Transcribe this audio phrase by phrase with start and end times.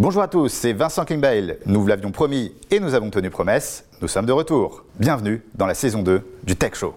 [0.00, 1.58] Bonjour à tous, c'est Vincent Kingbale.
[1.66, 3.84] Nous vous l'avions promis et nous avons tenu promesse.
[4.00, 4.86] Nous sommes de retour.
[4.98, 6.94] Bienvenue dans la saison 2 du Tech Show.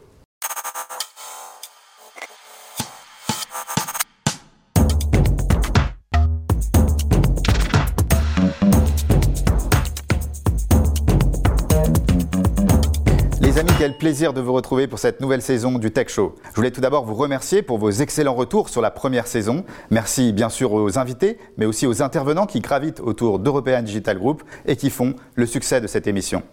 [13.84, 16.36] Quel plaisir de vous retrouver pour cette nouvelle saison du Tech Show.
[16.52, 19.66] Je voulais tout d'abord vous remercier pour vos excellents retours sur la première saison.
[19.90, 24.42] Merci bien sûr aux invités, mais aussi aux intervenants qui gravitent autour d'European Digital Group
[24.66, 26.44] et qui font le succès de cette émission.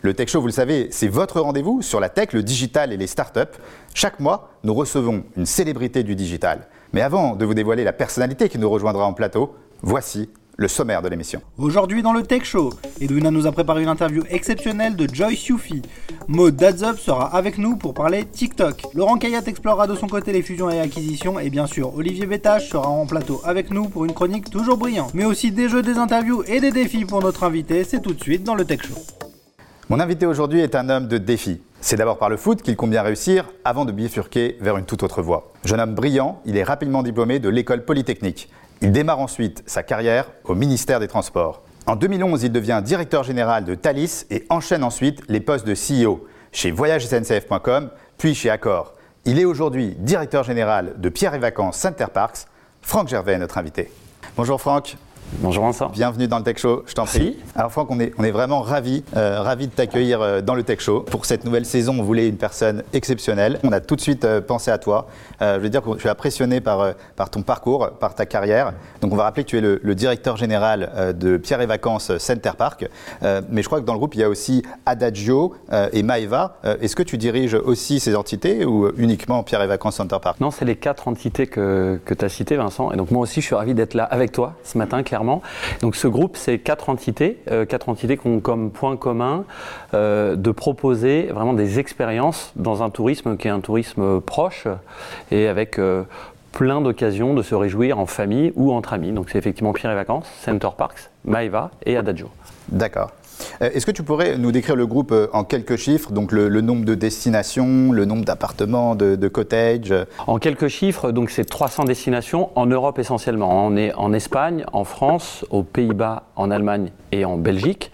[0.00, 2.96] Le Tech Show, vous le savez, c'est votre rendez-vous sur la tech, le digital et
[2.96, 3.56] les startups.
[3.94, 6.66] Chaque mois, nous recevons une célébrité du digital.
[6.92, 11.02] Mais avant de vous dévoiler la personnalité qui nous rejoindra en plateau, voici le sommaire
[11.02, 11.40] de l'émission.
[11.58, 15.82] Aujourd'hui dans le Tech Show, Edwina nous a préparé une interview exceptionnelle de Joyce Yuffie.
[16.28, 18.82] Maud Dadzub sera avec nous pour parler TikTok.
[18.94, 22.68] Laurent Kayat explorera de son côté les fusions et acquisitions et bien sûr Olivier Bétage
[22.68, 25.14] sera en plateau avec nous pour une chronique toujours brillante.
[25.14, 28.22] Mais aussi des jeux, des interviews et des défis pour notre invité, c'est tout de
[28.22, 28.94] suite dans le Tech Show.
[29.88, 31.60] Mon invité aujourd'hui est un homme de défi.
[31.80, 35.02] C'est d'abord par le foot qu'il compte bien réussir avant de bifurquer vers une toute
[35.02, 35.52] autre voie.
[35.64, 38.48] Jeune homme brillant, il est rapidement diplômé de l'école polytechnique.
[38.82, 41.62] Il démarre ensuite sa carrière au ministère des Transports.
[41.86, 46.26] En 2011, il devient directeur général de Thalys et enchaîne ensuite les postes de CEO
[46.50, 48.94] chez voyagesncf.com puis chez Accor.
[49.24, 52.46] Il est aujourd'hui directeur général de Pierre et Vacances Center Parks.
[52.80, 53.88] Franck Gervais est notre invité.
[54.36, 54.96] Bonjour Franck.
[55.38, 55.88] Bonjour Vincent.
[55.88, 57.36] Bienvenue dans le Tech Show, je t'en prie.
[57.56, 60.62] Alors Franck, on est, on est vraiment ravis euh, ravis de t'accueillir euh, dans le
[60.62, 61.00] Tech Show.
[61.00, 63.58] Pour cette nouvelle saison, on voulait une personne exceptionnelle.
[63.64, 65.08] On a tout de suite euh, pensé à toi.
[65.40, 68.74] Euh, je veux dire que tu es impressionné par, par ton parcours, par ta carrière.
[69.00, 72.16] Donc on va rappeler que tu es le, le directeur général de Pierre et Vacances
[72.18, 72.88] Center Park.
[73.22, 75.54] Mais je crois que dans le groupe, il y a aussi Adagio
[75.92, 76.58] et Maeva.
[76.80, 80.40] Est-ce que tu diriges aussi ces entités ou uniquement Pierre et Vacances Center Park?
[80.40, 82.92] Non, c'est les quatre entités que, que tu as citées, Vincent.
[82.92, 85.21] Et donc moi aussi, je suis ravi d'être là avec toi ce matin, clairement.
[85.80, 89.44] Donc ce groupe, c'est quatre entités, euh, quatre entités qui ont comme point commun
[89.94, 94.66] euh, de proposer vraiment des expériences dans un tourisme qui est un tourisme proche
[95.30, 96.02] et avec euh,
[96.52, 99.12] plein d'occasions de se réjouir en famille ou entre amis.
[99.12, 102.28] Donc c'est effectivement Pierre et Vacances, Center Parks, Maeva et Adagio.
[102.68, 103.10] D'accord.
[103.60, 106.48] Euh, Est-ce que tu pourrais nous décrire le groupe euh, en quelques chiffres, donc le,
[106.60, 111.44] nombre de destinations, le nombre d'appartements, de, de cottages euh, En quelques chiffres, donc c'est
[111.44, 113.66] 300 destinations en Europe essentiellement.
[113.66, 117.90] On est en Espagne, en France, aux Pays-Bas, en Allemagne et en Belgique.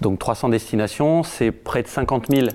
[0.00, 2.48] Donc 300 destinations, c'est près de 50 000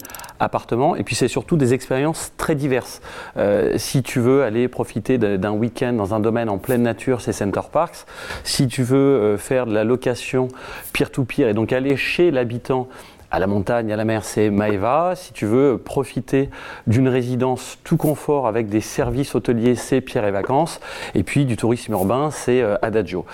[0.97, 3.01] et puis c'est surtout des expériences très diverses.
[3.37, 7.33] Euh, si tu veux aller profiter d'un week-end dans un domaine en pleine nature, c'est
[7.33, 8.05] Center Parks.
[8.43, 10.47] Si tu veux euh, faire de la location
[10.93, 12.87] peer-to-peer et donc aller chez l'habitant
[13.29, 15.13] à la montagne, à la mer, c'est Maeva.
[15.15, 16.49] Si tu veux profiter
[16.85, 20.81] d'une résidence tout confort avec des services hôteliers, c'est Pierre et Vacances.
[21.15, 23.25] Et puis du tourisme urbain, c'est euh, Adagio.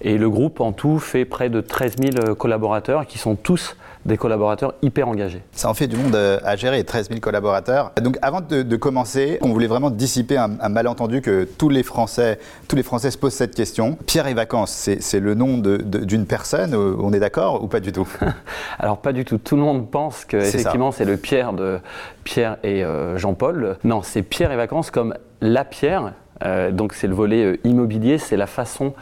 [0.00, 4.16] Et le groupe en tout fait près de 13 000 collaborateurs qui sont tous des
[4.16, 5.42] collaborateurs hyper engagés.
[5.52, 7.92] Ça en fait du monde euh, à gérer, 13 000 collaborateurs.
[8.00, 11.82] Donc avant de, de commencer, on voulait vraiment dissiper un, un malentendu que tous les
[11.82, 12.38] Français,
[12.68, 13.96] tous les Français se posent cette question.
[14.06, 17.92] Pierre et Vacances, c'est le nom d'une personne, euh, on est d'accord ou pas du
[17.92, 18.08] tout?
[18.78, 19.38] Alors pas du tout.
[19.38, 21.78] Tout le monde pense que effectivement c'est le Pierre de
[22.24, 23.76] Pierre et euh, Jean-Paul.
[23.84, 26.14] Non, c'est Pierre et Vacances comme la Pierre.
[26.44, 28.94] Euh, donc c'est le volet euh, immobilier, c'est la façon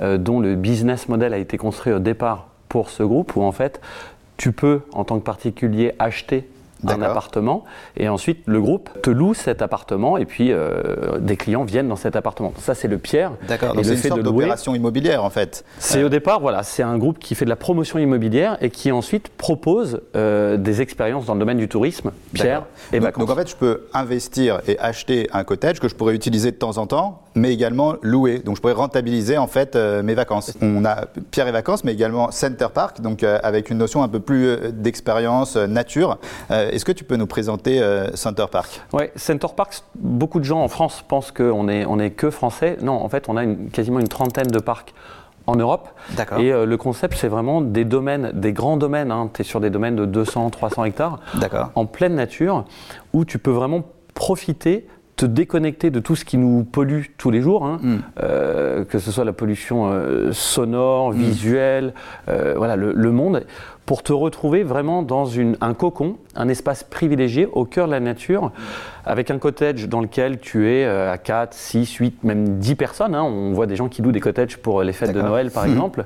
[0.00, 3.80] dont le business model a été construit au départ pour ce groupe, où en fait
[4.38, 6.48] tu peux en tant que particulier acheter
[6.86, 7.64] un appartement
[7.96, 11.96] et ensuite le groupe te loue cet appartement et puis euh, des clients viennent dans
[11.96, 12.52] cet appartement.
[12.58, 13.32] Ça c'est le Pierre.
[13.48, 15.64] D'accord, Et donc c'est une fait sorte d'opération immobilière en fait.
[15.78, 18.92] c'est au départ, voilà, c'est un groupe qui fait de la promotion immobilière et qui
[18.92, 23.26] ensuite propose euh, des expériences dans le domaine du tourisme, Pierre et donc, vacances.
[23.26, 26.56] donc en fait, je peux investir et acheter un cottage que je pourrais utiliser de
[26.56, 28.38] temps en temps, mais également louer.
[28.38, 30.56] Donc je pourrais rentabiliser en fait euh, mes vacances.
[30.60, 34.20] On a Pierre et Vacances, mais également Center Park, donc avec une notion un peu
[34.20, 36.18] plus d'expérience nature.
[36.68, 38.80] Euh, Est-ce que tu peux nous présenter euh, Center Park?
[38.92, 42.76] Ouais, Center Parks, beaucoup de gens en France pensent qu'on est, on est que français.
[42.82, 44.94] Non, en fait, on a une- quasiment une trentaine de parcs
[45.46, 45.88] en Europe.
[46.16, 46.38] D'accord.
[46.40, 49.12] Et euh, le concept, c'est vraiment des domaines, des grands domaines.
[49.32, 51.20] tu es sur des domaines de 200, 300 hectares.
[51.40, 51.70] D'accord.
[51.74, 52.64] en pleine nature
[53.12, 53.82] où tu peux vraiment
[54.14, 57.96] profiter te déconnecter de tout ce qui nous pollue tous les jours, hein, Mm.
[58.22, 61.92] euh, que ce soit la pollution euh, sonore, visuelle,
[62.28, 63.44] euh, voilà, le, le monde,
[63.88, 68.00] pour te retrouver vraiment dans une, un cocon, un espace privilégié au cœur de la
[68.00, 68.52] nature,
[69.06, 73.14] avec un cottage dans lequel tu es euh, à 4, 6, 8, même 10 personnes.
[73.14, 73.22] hein.
[73.22, 75.22] On voit des gens qui louent des cottages pour les fêtes de.
[75.22, 76.04] Noël, par exemple.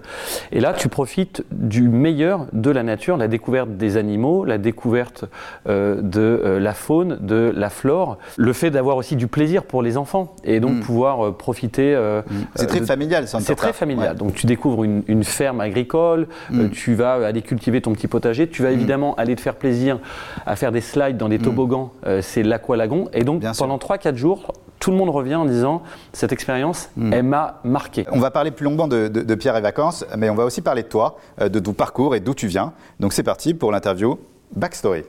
[0.52, 5.24] Et là, tu profites du meilleur de la nature, la découverte des animaux, la découverte
[5.68, 9.82] euh, de euh, la faune, de la flore, le fait d'avoir aussi du plaisir pour
[9.82, 10.80] les enfants et donc Mm.
[10.82, 11.96] pouvoir euh, profiter.
[11.96, 12.22] euh,
[12.54, 14.10] C'est euh, très de- familial, Center c'est très familial.
[14.12, 14.14] Ouais.
[14.18, 18.48] Donc tu découvres une, une ferme agricole, euh, tu vas aller cultiver ton petit potager,
[18.48, 19.98] tu vas évidemment aller te faire plaisir
[20.46, 23.08] à faire des slides dans des toboggans, euh, c'est l'Aqualagon.
[23.12, 23.40] Et donc Mm.
[23.40, 25.82] Bien pendant 3-4 jours, tout le monde revient en disant
[26.12, 27.12] cette expérience, Mm.
[27.12, 28.04] elle m'a marqué.
[28.12, 30.60] On va parler plus longuement de, de- de Pierre et Vacances, mais on va aussi
[30.60, 32.72] parler de toi, euh, de ton parcours et d'où tu viens.
[33.00, 34.18] Donc c'est parti pour l'interview
[34.54, 35.04] Backstory.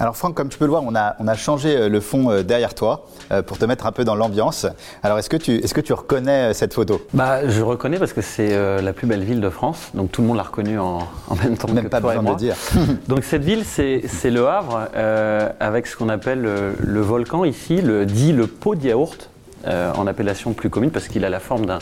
[0.00, 2.42] Alors Franck, comme tu peux le voir, on a, on a changé euh, le fond
[2.42, 3.06] derrière toi
[3.46, 4.66] pour te mettre un peu dans l'ambiance.
[5.02, 7.00] Alors est-ce que, tu, est-ce que tu reconnais euh, cette photo?
[7.12, 10.22] Bah, je reconnais parce que c'est euh, la plus belle ville de France, donc tout
[10.22, 10.98] le monde l'a reconnue en,
[11.28, 12.36] en même temps Même que pas toi et besoin de moi.
[12.36, 12.96] le dire.
[13.08, 17.44] Donc cette ville, c'est c'est le Havre, euh, avec ce qu'on appelle le, le volcan
[17.44, 19.30] ici, le, dit le pot de yaourt,
[19.66, 21.78] euh, en appellation plus commune, parce qu'il a la forme d'un-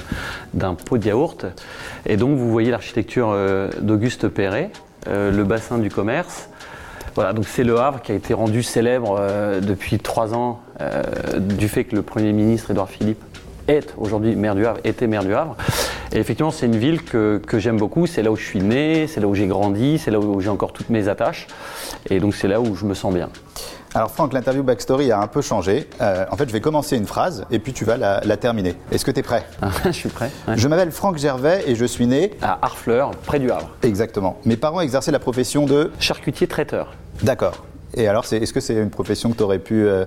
[0.54, 1.46] d'un pot de yaourt.
[2.06, 4.70] Et donc vous voyez l'architecture euh, d'Auguste Perret,
[5.08, 6.48] euh, le bassin du commerce.
[7.16, 11.02] Voilà, donc c'est le Havre qui a été rendu célèbre euh, depuis trois ans euh,
[11.40, 13.22] du fait que le Premier ministre Édouard Philippe
[13.68, 15.56] est aujourd'hui maire du Havre, était maire du Havre.
[16.12, 18.06] Et effectivement, c'est une ville que, que j'aime beaucoup.
[18.06, 20.50] C'est là où je suis né, c'est là où j'ai grandi, c'est là où j'ai
[20.50, 21.46] encore toutes mes attaches.
[22.10, 23.30] Et donc c'est là où je me sens bien.
[23.96, 25.88] Alors Franck, l'interview Backstory a un peu changé.
[26.02, 28.74] Euh, en fait, je vais commencer une phrase et puis tu vas la, la terminer.
[28.92, 29.46] Est-ce que tu es prêt
[29.86, 30.30] je suis prêt.
[30.46, 30.58] ouais.
[30.58, 32.32] Je m'appelle Franck Gervais et je suis né...
[32.42, 33.70] À Harfleur, près du Havre.
[33.82, 34.36] Exactement.
[34.44, 35.92] Mes parents exerçaient la profession de...
[35.98, 36.92] Charcutier traiteur.
[37.22, 37.64] D'accord.
[37.94, 40.04] Et alors, est-ce que c'est une profession que tu aurais pu euh,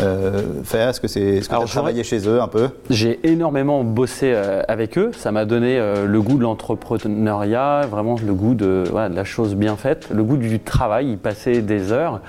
[0.00, 2.68] euh, faire Est-ce que c'est as travaillé chez eux un peu?
[2.90, 5.10] J'ai énormément bossé euh, avec eux.
[5.16, 9.24] Ça m'a donné euh, le goût de l'entrepreneuriat, vraiment le goût de, voilà, de la
[9.24, 11.12] chose bien faite, le goût du travail.
[11.12, 12.20] Y passer des heures.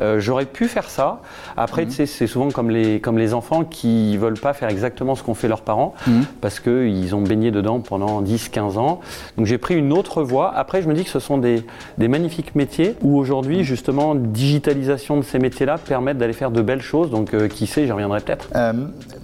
[0.00, 1.20] Euh, J'aurais pu faire ça.
[1.56, 5.14] Après, tu sais, c'est souvent comme les, comme les enfants qui veulent pas faire exactement
[5.14, 5.94] ce qu'ont fait leurs parents
[6.40, 9.00] parce qu'ils ont baigné dedans pendant 10-15 ans.
[9.36, 10.52] Donc j'ai pris une autre voie.
[10.54, 11.62] Après, je me dis que ce sont des,
[11.98, 16.82] des magnifiques métiers où aujourd'hui, justement, digitalisation de ces métiers-là permettent d'aller faire de belles
[16.82, 17.05] choses.
[17.10, 18.48] Donc euh, qui sait, j'y reviendrai peut-être.
[18.54, 18.72] Euh,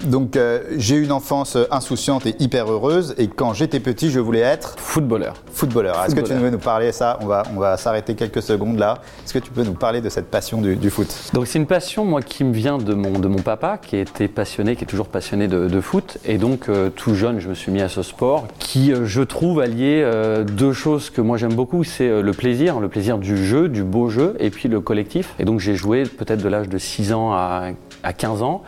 [0.06, 3.14] Donc, euh, j'ai eu une enfance insouciante et hyper heureuse.
[3.19, 5.34] Et quand j'étais petit, je voulais être Footballeur.
[5.52, 6.05] footballeur.
[6.05, 7.19] Est-ce que tu veux nous parler de ça?
[7.23, 8.99] On va, on va s'arrêter quelques secondes là.
[9.25, 11.08] Est-ce que tu peux nous parler de cette passion du, du foot?
[11.32, 14.29] Donc c'est une passion moi qui me vient de mon, de mon papa qui était
[14.29, 17.73] passionné, qui est toujours passionné de, de foot et donc tout jeune je me suis
[17.73, 22.23] mis à ce sport qui je trouve euh, deux choses que moi j'aime beaucoup, c'est
[22.23, 25.34] le plaisir, le plaisir du jeu, du beau jeu et puis le collectif.
[25.38, 27.70] Et donc j'ai joué peut-être de l'âge de 6 ans à,
[28.03, 28.63] à 15 ans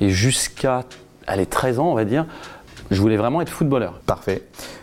[0.00, 0.84] et jusqu'à
[1.26, 2.26] allez, 13 ans on va dire,
[2.90, 4.00] je voulais vraiment être footballeur.
[4.06, 4.42] Parfait.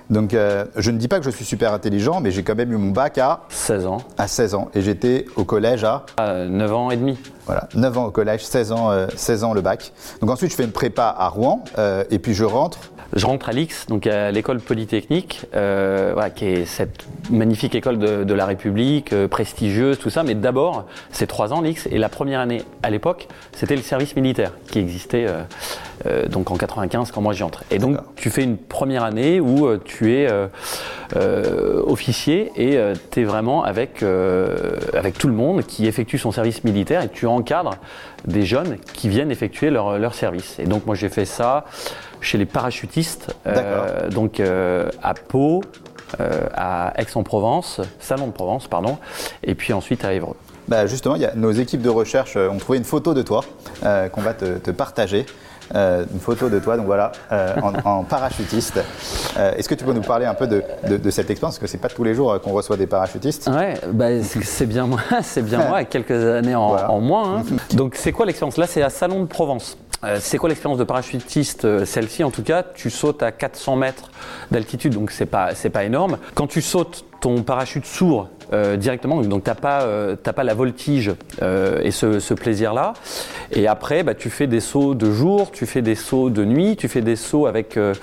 [0.09, 2.71] Donc, euh, je ne dis pas que je suis super intelligent, mais j'ai quand même
[2.71, 4.69] eu mon bac à, 16 ans, à 16 ans.
[4.73, 7.17] Et j'étais au collège à à 9 ans et demi.
[7.45, 9.93] Voilà, 9 ans au collège, 16 ans, euh, 16 ans le bac.
[10.21, 12.79] Donc ensuite, je fais une prépa à Rouen, euh, et puis je rentre.
[13.15, 17.97] Je rentre à l'X, donc à l'école polytechnique, euh, voilà, qui est cette magnifique école
[17.97, 20.23] de, de la République, euh, prestigieuse, tout ça.
[20.23, 24.15] Mais d'abord, c'est trois ans l'X, et la première année à l'époque, c'était le service
[24.15, 25.41] militaire qui existait euh,
[26.05, 27.63] euh, donc en 95 quand moi j'y entre.
[27.71, 30.47] Et donc tu fais une première année où euh, tu es euh,
[31.15, 32.79] euh, officier et
[33.11, 37.09] tu es vraiment avec, euh, avec tout le monde qui effectue son service militaire et
[37.09, 37.75] tu encadres
[38.25, 40.57] des jeunes qui viennent effectuer leur, leur service.
[40.59, 41.65] Et donc moi j'ai fait ça
[42.21, 45.61] chez les parachutistes, euh, donc euh, à Pau,
[46.19, 48.97] euh, à Aix-en-Provence, Salon de Provence, pardon,
[49.43, 50.35] et puis ensuite à Évreux.
[50.67, 53.41] Bah, justement, y a, nos équipes de recherche ont trouvé une photo de toi
[53.81, 55.25] qu'on va te, te partager.
[55.75, 58.81] Euh, une photo de toi, donc voilà, euh, en, en parachutiste.
[59.37, 61.59] Euh, Est-ce que tu peux nous parler un peu de, de- de cette expérience?
[61.59, 63.47] Parce que c'est pas tous les jours qu'on reçoit des parachutistes.
[63.53, 66.89] Ouais, bah, c'est bien moi, c'est bien moi, quelques années en, Voilà.
[66.89, 67.37] en moins.
[67.41, 67.43] hein.
[67.75, 68.57] Donc c'est quoi l'expérience?
[68.57, 69.77] Là, c'est à Salon de Provence.
[70.03, 73.75] Euh, c'est quoi l'expérience de parachutiste euh, Celle-ci, en tout cas, tu sautes à 400
[73.75, 74.09] mètres
[74.49, 76.17] d'altitude, donc c'est pas c'est pas énorme.
[76.35, 80.55] Quand tu sautes, ton parachute s'ouvre euh, directement, donc t'as pas euh, t'as pas la
[80.55, 81.11] voltige
[81.41, 82.93] euh, et ce, ce plaisir-là.
[83.51, 86.75] Et après, bah, tu fais des sauts de jour, tu fais des sauts de nuit,
[86.75, 87.93] tu fais des sauts avec euh,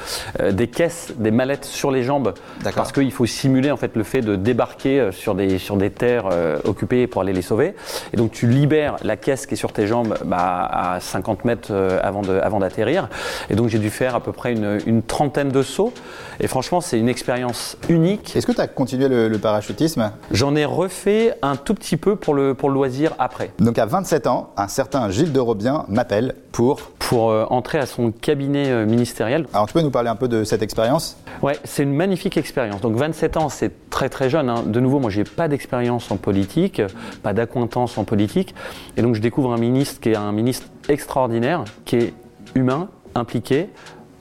[0.41, 2.35] euh, des caisses, des mallettes sur les jambes,
[2.75, 5.91] parce qu'il faut simuler en fait le fait de débarquer euh, sur des sur des
[5.91, 7.75] terres euh, occupées pour aller les sauver.
[8.13, 11.73] Et donc tu libères la caisse qui est sur tes jambes bah, à 50 mètres
[12.03, 13.09] avant de avant d'atterrir.
[13.51, 15.93] Et donc j'ai dû faire à peu près une, une trentaine de sauts.
[16.41, 18.37] Et franchement, c'est une expérience unique.
[18.37, 20.11] Est-ce que tu as continué le parachutisme.
[20.31, 23.53] J'en ai refait un tout petit peu pour le, pour le loisir après.
[23.59, 26.81] Donc à 27 ans, un certain Gilles de Robien m'appelle pour...
[26.99, 29.47] Pour euh, entrer à son cabinet euh, ministériel.
[29.53, 31.17] Alors tu peux nous parler un peu de cette expérience?
[31.43, 32.81] Ouais, c'est une magnifique expérience.
[32.81, 34.49] Donc 27 ans, c'est très très jeune.
[34.49, 34.65] hein.
[34.67, 36.83] De nouveau, moi, j'ai pas d'expérience en politique,
[37.23, 38.55] pas d'acquaintance en politique,
[38.97, 42.15] et donc je découvre un ministre qui est un ministre extraordinaire, qui est
[42.55, 43.69] humain, impliqué,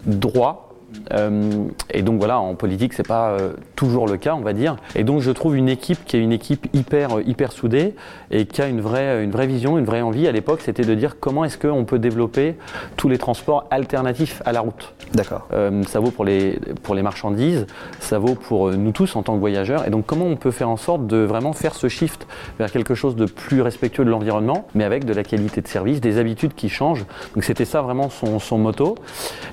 [0.06, 0.64] droit.
[1.11, 4.75] Euh, et donc voilà, en politique, c'est pas euh, toujours le cas, on va dire.
[4.95, 7.95] Et donc je trouve une équipe qui est une équipe hyper euh, hyper soudée
[8.31, 10.27] et qui a une vraie une vraie vision, une vraie envie.
[10.27, 12.55] À l'époque, c'était de dire comment est-ce qu'on peut développer
[12.97, 14.93] tous les transports alternatifs à la route.
[15.13, 15.47] D'accord.
[15.53, 17.67] Euh, ça vaut pour les, pour les marchandises,
[17.99, 19.87] ça vaut pour nous tous en tant que voyageurs.
[19.87, 22.27] Et donc, comment on peut faire en sorte de vraiment faire ce shift
[22.59, 26.01] vers quelque chose de plus respectueux de l'environnement, mais avec de la qualité de service,
[26.01, 27.05] des habitudes qui changent.
[27.33, 28.95] Donc, c'était ça vraiment son, son motto.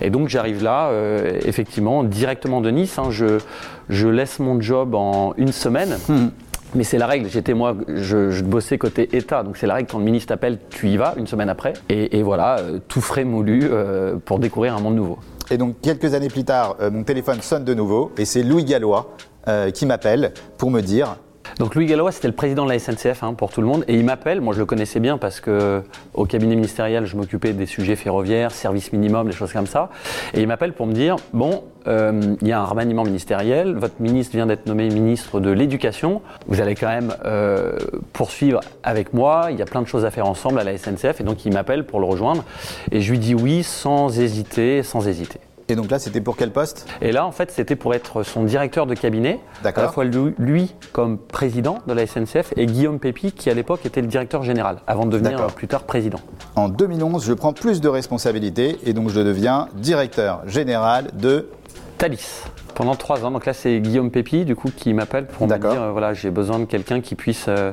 [0.00, 2.98] Et donc, j'arrive là, euh, effectivement, directement de Nice.
[2.98, 3.10] hein.
[3.10, 3.38] je,
[3.88, 5.96] je laisse mon job en une semaine.
[6.74, 7.28] Mais c'est la règle.
[7.28, 9.90] J'étais moi, je, je bossais côté État, donc c'est la règle.
[9.90, 11.74] Quand le ministre t'appelle, tu y vas une semaine après.
[11.90, 15.18] Et, et voilà, euh, tout frais moulu euh, pour découvrir un monde nouveau.
[15.50, 18.64] Et donc quelques années plus tard, euh, mon téléphone sonne de nouveau et c'est Louis
[18.64, 19.14] Gallois
[19.48, 21.16] euh, qui m'appelle pour me dire
[21.62, 23.94] Donc Louis Gallois, c'était le président de la SNCF hein, pour tout le monde, et
[23.94, 24.40] il m'appelle.
[24.40, 25.80] Moi, je le connaissais bien parce que
[26.12, 29.88] au cabinet ministériel, je m'occupais des sujets ferroviaires, service minimum, des choses comme ça.
[30.34, 33.76] Et il m'appelle pour me dire bon, euh, il y a un remaniement ministériel.
[33.76, 36.20] Votre ministre vient d'être nommé ministre de l'Éducation.
[36.48, 37.78] Vous allez quand même euh,
[38.12, 39.46] poursuivre avec moi.
[39.50, 41.52] Il y a plein de choses à faire ensemble à la SNCF, et donc il
[41.52, 42.42] m'appelle pour le rejoindre.
[42.90, 45.38] Et je lui dis oui sans hésiter, sans hésiter.
[45.68, 46.86] Et donc là, c'était pour quel poste?
[47.00, 50.74] Et là, en fait, c'était pour être son directeur de cabinet, à la fois lui,
[50.92, 54.78] comme président de la SNCF et Guillaume Pépi qui à l'époque était le directeur général,
[54.86, 56.20] avant de devenir plus tard président.
[56.56, 61.48] En 2011, je prends plus de responsabilités et donc je deviens directeur général de...
[61.98, 62.44] Thalys.
[62.74, 65.82] Pendant trois ans, donc là c'est Guillaume Pépi du coup qui m'appelle pour me dire
[65.82, 67.72] euh, voilà j'ai besoin de quelqu'un qui puisse euh,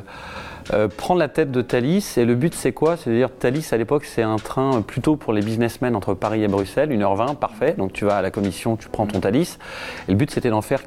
[0.73, 2.97] euh, prendre la tête de Thalys et le but c'est quoi?
[2.97, 6.89] C'est-à-dire Thalys à l'époque c'est un train plutôt pour les businessmen entre Paris et Bruxelles,
[6.89, 9.57] 1h20 parfait, donc tu vas à la commission, tu prends ton Thalys.
[10.07, 10.81] Et le but c'était d'en faire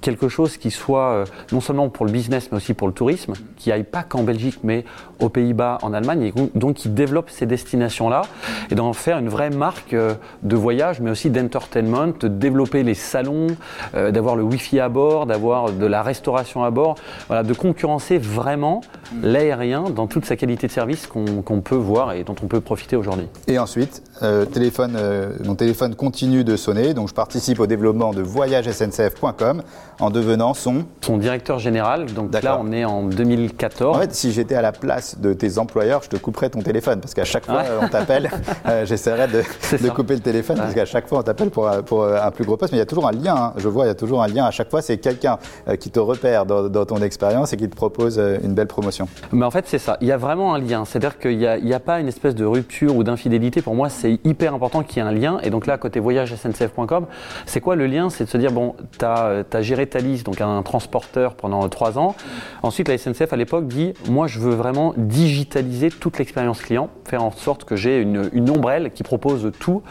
[0.00, 3.34] quelque chose qui soit euh, non seulement pour le business mais aussi pour le tourisme,
[3.56, 4.84] qui aille pas qu'en Belgique mais
[5.20, 8.22] aux Pays-Bas, en Allemagne et donc qui développe ces destinations-là
[8.70, 12.94] et d'en faire une vraie marque euh, de voyage mais aussi d'entertainment, de développer les
[12.94, 13.48] salons,
[13.94, 16.96] euh, d'avoir le Wi-Fi à bord, d'avoir de la restauration à bord,
[17.28, 18.80] voilà, de concurrencer vraiment
[19.22, 22.96] l'aérien dans toute sa qualité de service qu'on peut voir et dont on peut profiter
[22.96, 23.26] aujourd'hui.
[23.46, 28.12] Et ensuite, euh, téléphone, euh, mon téléphone continue de sonner, donc je participe au développement
[28.12, 29.62] de voyagesncf.com
[30.00, 30.84] en devenant son...
[31.00, 33.96] Son directeur général, donc là on est en 2014.
[33.96, 37.00] En fait, si j'étais à la place de tes employeurs, je te couperais ton téléphone
[37.00, 37.68] parce qu'à chaque fois Ouais.
[37.82, 38.30] on t'appelle,
[38.66, 42.30] euh, j'essaierais de, couper le téléphone parce qu'à chaque fois on t'appelle pour, pour un
[42.30, 43.34] plus gros poste, mais il y a toujours un lien.
[43.36, 43.52] hein.
[43.56, 44.44] Je vois, il y a toujours un lien.
[44.44, 45.38] À chaque fois, c'est quelqu'un
[45.78, 49.06] qui te repère dans, dans ton expérience et qui te propose une belle promotion.
[49.32, 49.96] Mais en fait, c'est ça.
[50.00, 50.84] Il y a vraiment un lien.
[50.84, 53.62] C'est-à-dire qu'il n'y a pas une espèce de rupture ou d'infidélité.
[53.62, 55.38] Pour moi, c'est hyper important qu'il y ait un lien.
[55.44, 57.06] Et donc là, côté voyagesncf.com,
[57.46, 58.10] c'est quoi le lien?
[58.10, 62.16] C'est de se dire, bon, tu as, géré Thalys, donc un transporteur pendant trois ans.
[62.64, 67.22] Ensuite, la SNCF, à l'époque, dit, moi, je veux vraiment digitaliser toute l'expérience client, faire
[67.22, 69.82] en sorte que j'ai une, une ombrelle qui propose tout.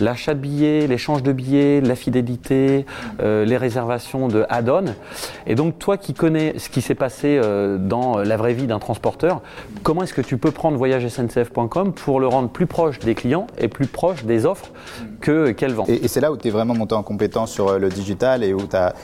[0.00, 2.86] L'achat de billets, l'échange de billets, la fidélité,
[3.20, 4.94] euh, les réservations de add-on.
[5.46, 8.78] Et donc, toi qui connais ce qui s'est passé euh, dans la vraie vie d'un
[8.78, 9.42] transporteur,
[9.82, 13.68] comment est-ce que tu peux prendre voyagesncf.com pour le rendre plus proche des clients et
[13.68, 14.70] plus proche des offres
[15.20, 17.68] que qu'elle vend Et, et c'est là où tu es vraiment monté en compétence sur
[17.68, 18.94] euh, le digital et où tu as,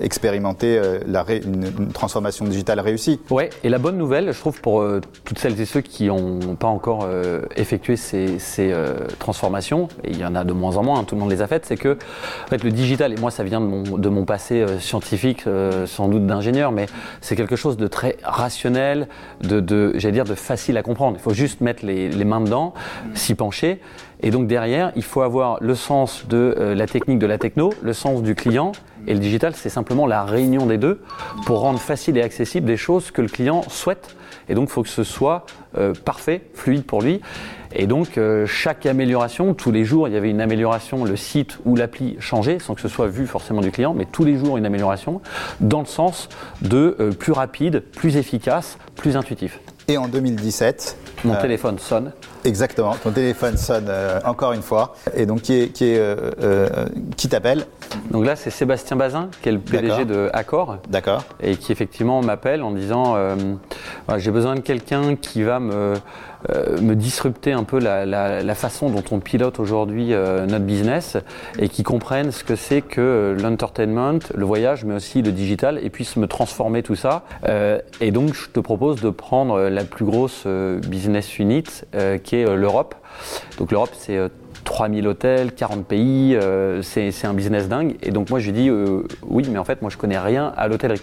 [0.00, 3.20] expérimenté euh, la ré- une, une transformation digitale réussie.
[3.30, 6.56] Ouais, et la bonne nouvelle, je trouve, pour euh, toutes celles et ceux qui n'ont
[6.56, 10.76] pas encore euh, effectué ces, ces, euh, transformations, et il y en a de moins
[10.76, 11.96] en moins, hein, tout le monde les a faites, c'est que
[12.44, 15.44] en fait, le digital, et moi ça vient de mon, de mon passé scientifique,
[15.86, 16.86] sans doute d'ingénieur, mais
[17.20, 19.08] c'est quelque chose de très rationnel,
[19.42, 21.16] de, de j'allais dire, de facile à comprendre.
[21.18, 22.74] Il faut juste mettre les, les mains dedans,
[23.14, 23.80] s'y pencher.
[24.20, 27.72] Et donc derrière, il faut avoir le sens de euh, la technique, de la techno,
[27.82, 28.72] le sens du client.
[29.06, 31.00] Et le digital, c'est simplement la réunion des deux
[31.44, 34.16] pour rendre facile et accessible des choses que le client souhaite.
[34.48, 35.46] Et donc, il faut que ce soit
[35.76, 37.20] euh, parfait, fluide pour lui.
[37.72, 41.58] Et donc, euh, chaque amélioration, tous les jours, il y avait une amélioration, le site
[41.64, 44.56] ou l'appli changeait, sans que ce soit vu forcément du client, mais tous les jours
[44.56, 45.20] une amélioration,
[45.60, 46.28] dans le sens
[46.62, 49.60] de euh, plus rapide, plus efficace, plus intuitif.
[49.88, 52.12] Et en 2017, Mon téléphone sonne.
[52.46, 54.94] Exactement, ton téléphone sonne euh, encore une fois.
[55.16, 56.68] Et donc, qui, est, qui, est, euh, euh,
[57.16, 57.66] qui t'appelle
[58.12, 61.24] Donc là, c'est Sébastien Bazin, qui est le PDG de Accor, D'accord.
[61.42, 63.16] et qui effectivement m'appelle en disant
[64.16, 65.94] J'ai besoin de quelqu'un qui va me,
[66.50, 71.16] euh, me disrupter un peu la, façon dont on pilote aujourd'hui euh, notre business
[71.58, 75.78] et qui comprenne ce que c'est que euh, l'entertainment, le voyage, mais aussi le digital,
[75.82, 77.24] et puisse me transformer tout ça.
[78.00, 81.64] Et donc, je te propose de prendre la plus grosse business unit,
[82.24, 82.94] qui est l'Europe.
[83.58, 84.18] Donc, l'Europe, c'est
[84.66, 87.96] 3000 hôtels, 40 pays, euh, c'est c'est un business dingue.
[88.02, 90.52] Et donc moi je lui dis euh, oui, mais en fait moi je connais rien
[90.56, 91.00] à l'hôtellerie.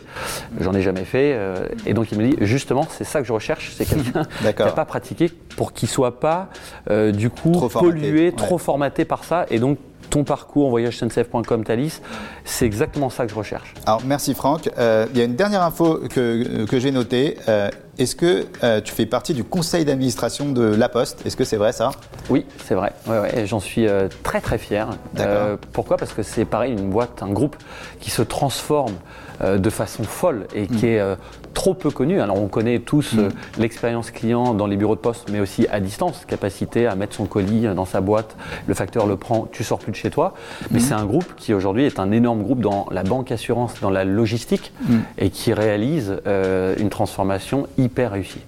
[0.60, 1.34] J'en ai jamais fait.
[1.34, 4.62] euh, et donc il me dit justement c'est ça que je recherche, c'est quelqu'un qui
[4.62, 6.50] n'a pas pratiqué pour qu'il soit pas
[6.92, 8.32] euh, du coup Trop formaté, pollué, ouais.
[8.34, 9.46] trop formaté par ça.
[9.50, 9.78] Et donc
[10.14, 12.00] ton parcours voyagesncf.com Thalys,
[12.46, 13.74] c'est exactement ça que je recherche.
[13.88, 14.70] Alors, merci Franck.
[14.78, 17.38] Euh, il y a une dernière info que, que j'ai notée.
[17.48, 21.26] Euh, Est-ce que euh, tu fais partie du conseil d'administration de La Poste?
[21.26, 21.90] Est-ce que c'est vrai ça?
[22.30, 22.92] Oui, c'est vrai.
[23.08, 24.88] Ouais, ouais, et J'en suis euh, très très fier.
[25.16, 25.58] D'accord.
[25.72, 25.98] pourquoi?
[25.98, 27.56] Parce que c'est pareil, une boîte, un groupe
[28.00, 28.94] qui se transforme
[29.42, 30.68] euh, de façon folle et Mm.
[30.76, 31.16] qui est euh,
[31.54, 32.20] trop peu connu.
[32.22, 35.80] Alors on connaît tous euh, l'expérience client dans les bureaux de poste, mais aussi à
[35.80, 38.36] distance, capacité à mettre son colis euh, dans sa boîte,
[38.68, 40.34] le facteur le prend, tu sors plus de chez toi.
[40.72, 40.82] Mais Mm.
[40.82, 44.04] c'est un groupe qui aujourd'hui est un énorme groupe dans la banque assurance, dans la
[44.04, 44.96] logistique, Mm.
[45.20, 48.42] et qui réalise euh, une transformation hyper réussie.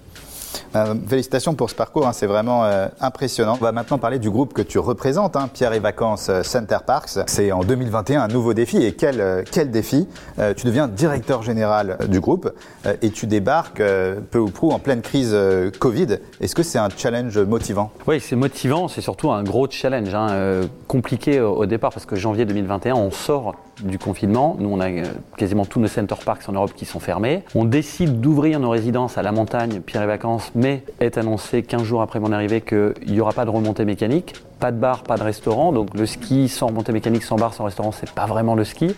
[0.76, 3.58] Euh, félicitations pour ce parcours, hein, c'est vraiment euh, impressionnant.
[3.60, 7.20] On va maintenant parler du groupe que tu représentes, hein, Pierre et Vacances Center Parks.
[7.28, 8.84] C'est en 2021 un nouveau défi.
[8.84, 10.08] Et quel, quel défi?
[10.40, 12.52] Euh, Tu deviens directeur général du groupe
[13.02, 16.18] et tu débarques euh, peu ou prou en pleine crise euh, Covid.
[16.42, 17.92] Est-ce que c'est un challenge motivant?
[18.08, 22.16] Oui, c'est motivant, c'est surtout un gros challenge, hein, euh, compliqué au, départ parce que
[22.16, 24.56] janvier 2021, on sort du confinement.
[24.60, 25.04] Nous, on a euh,
[25.38, 27.44] quasiment tous nos center parks en Europe qui sont fermés.
[27.56, 31.84] On décide d'ouvrir nos résidences à la montagne, Pierre et Vacances, mais est annoncé 15
[31.84, 34.36] jours après mon arrivée qu'il n'y aura pas de remontée mécanique.
[34.60, 35.72] Pas de bar, pas de restaurant.
[35.72, 38.96] Donc le ski sans remontée mécanique, sans bar, sans restaurant, c'est pas vraiment le ski.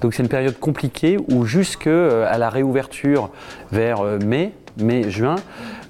[0.00, 3.30] Donc c'est une période compliquée où jusque euh, à la réouverture
[3.72, 5.36] vers euh, mai, mai-juin,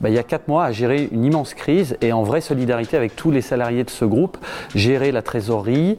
[0.01, 2.97] bah, il y a quatre mois à gérer une immense crise et en vraie solidarité
[2.97, 4.39] avec tous les salariés de ce groupe,
[4.75, 5.99] gérer la trésorerie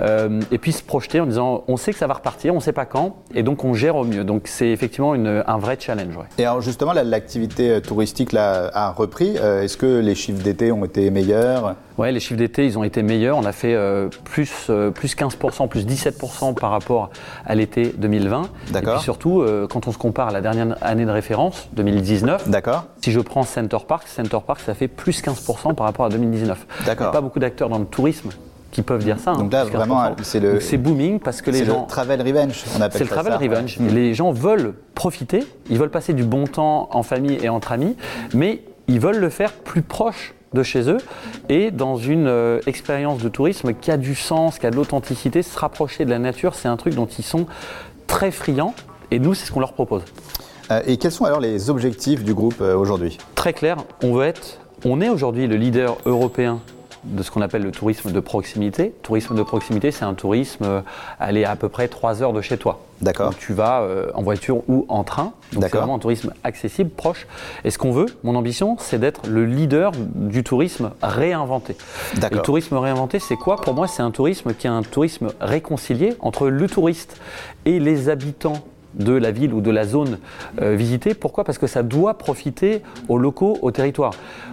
[0.00, 2.62] euh, et puis se projeter en disant on sait que ça va repartir, on ne
[2.62, 4.22] sait pas quand et donc on gère au mieux.
[4.22, 6.14] Donc c'est effectivement un vrai challenge.
[6.38, 9.36] Et alors justement, l'activité touristique là, a repris.
[9.36, 11.74] Est-ce que les chiffres d'été ont été meilleurs?
[12.00, 13.36] Ouais, les chiffres d'été, ils ont été meilleurs.
[13.36, 17.10] On a fait euh, plus, euh, plus 15%, plus 17% par rapport
[17.44, 18.48] à l'été 2020.
[18.70, 18.92] D'accord.
[18.92, 22.48] Et puis surtout, euh, quand on se compare à la dernière année de référence, 2019,
[22.48, 26.08] D'accord si je prends Center Park, Center Park, ça fait plus 15% par rapport à
[26.08, 26.66] 2019.
[26.78, 27.08] Il n'y D'accord.
[27.08, 28.30] a pas beaucoup d'acteurs dans le tourisme
[28.70, 29.32] qui peuvent dire ça.
[29.32, 29.76] hein, Donc là, plus 15%.
[29.76, 31.82] vraiment, c'est le- Donc c'est booming parce que les C'est gens...
[31.82, 33.38] le travel revenge, on appelle C'est le ça travel ça.
[33.38, 33.76] revenge.
[33.78, 33.90] Ouais.
[33.90, 37.94] Les gens veulent profiter, ils veulent passer du bon temps en famille et entre amis,
[38.32, 40.98] mais ils veulent le faire plus proche de chez eux.
[41.48, 45.42] Et dans une euh, expérience de tourisme qui a du sens, qui a de l'authenticité,
[45.42, 47.46] se rapprocher de la nature, c'est un truc dont ils sont
[48.06, 48.74] très friands.
[49.10, 50.02] Et nous, c'est ce qu'on leur propose.
[50.70, 53.18] Euh, Et quels sont alors les objectifs du groupe euh, aujourd'hui?
[53.34, 56.60] Très clair, on veut être, on est aujourd'hui le leader européen
[57.04, 58.94] de ce qu'on appelle le tourisme de proximité.
[59.02, 60.80] Tourisme de proximité, c'est un tourisme euh,
[61.18, 62.80] aller à peu près 3 heures de chez toi.
[63.00, 63.30] D'accord.
[63.30, 65.24] Donc tu vas euh, en voiture ou en train.
[65.24, 65.80] Donc c'est D'accord.
[65.80, 67.26] vraiment un tourisme accessible, proche.
[67.64, 71.72] Et ce qu'on veut, mon ambition, c'est d'être le leader du tourisme réinventé.
[71.72, 72.42] Et le D'accord.
[72.42, 73.56] tourisme réinventé, c'est quoi?
[73.56, 77.16] Pour moi, c'est un tourisme qui est un tourisme réconcilié entre le touriste
[77.64, 78.62] et les habitants
[78.94, 80.18] de la ville ou de la zone
[80.60, 81.14] euh, visitée.
[81.14, 81.44] Pourquoi?
[81.44, 84.12] Parce que ça doit profiter aux locaux, au territoire.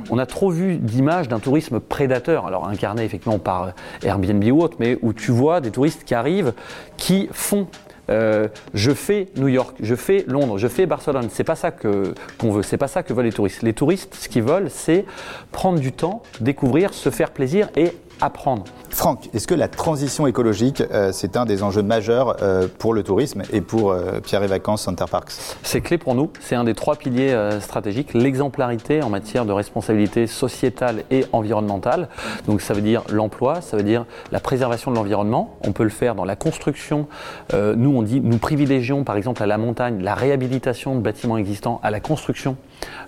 [0.10, 3.73] On a trop vu d'images d'un tourisme prédateur, alors incarné effectivement par
[4.04, 6.54] Airbnb ou autre, mais où tu vois des touristes qui arrivent,
[6.97, 7.67] qui font
[8.10, 11.28] euh, je fais New York, je fais Londres, je fais Barcelone.
[11.30, 13.63] C'est pas ça que qu'on veut, c'est pas ça que veulent les touristes.
[13.63, 15.06] Les touristes, ce qu'ils veulent, c'est
[15.52, 18.65] prendre du temps, découvrir, se faire plaisir et apprendre.
[18.89, 23.03] Franck, est-ce que la transition écologique, euh, c'est un des enjeux majeurs euh, pour le
[23.03, 26.63] tourisme et pour euh, Pierre et Vacances Center Parks C'est clé pour nous, c'est un
[26.63, 32.10] des trois piliers stratégiques, l'exemplarité en matière de responsabilité sociétale et environnementale.
[32.47, 35.58] Donc ça veut dire l'emploi, ça veut dire la préservation de l'environnement.
[35.63, 37.08] On peut le faire dans la construction.
[37.53, 41.80] Nous, on dit, nous privilégions par exemple à la montagne la réhabilitation de bâtiments existants
[41.84, 42.58] à la construction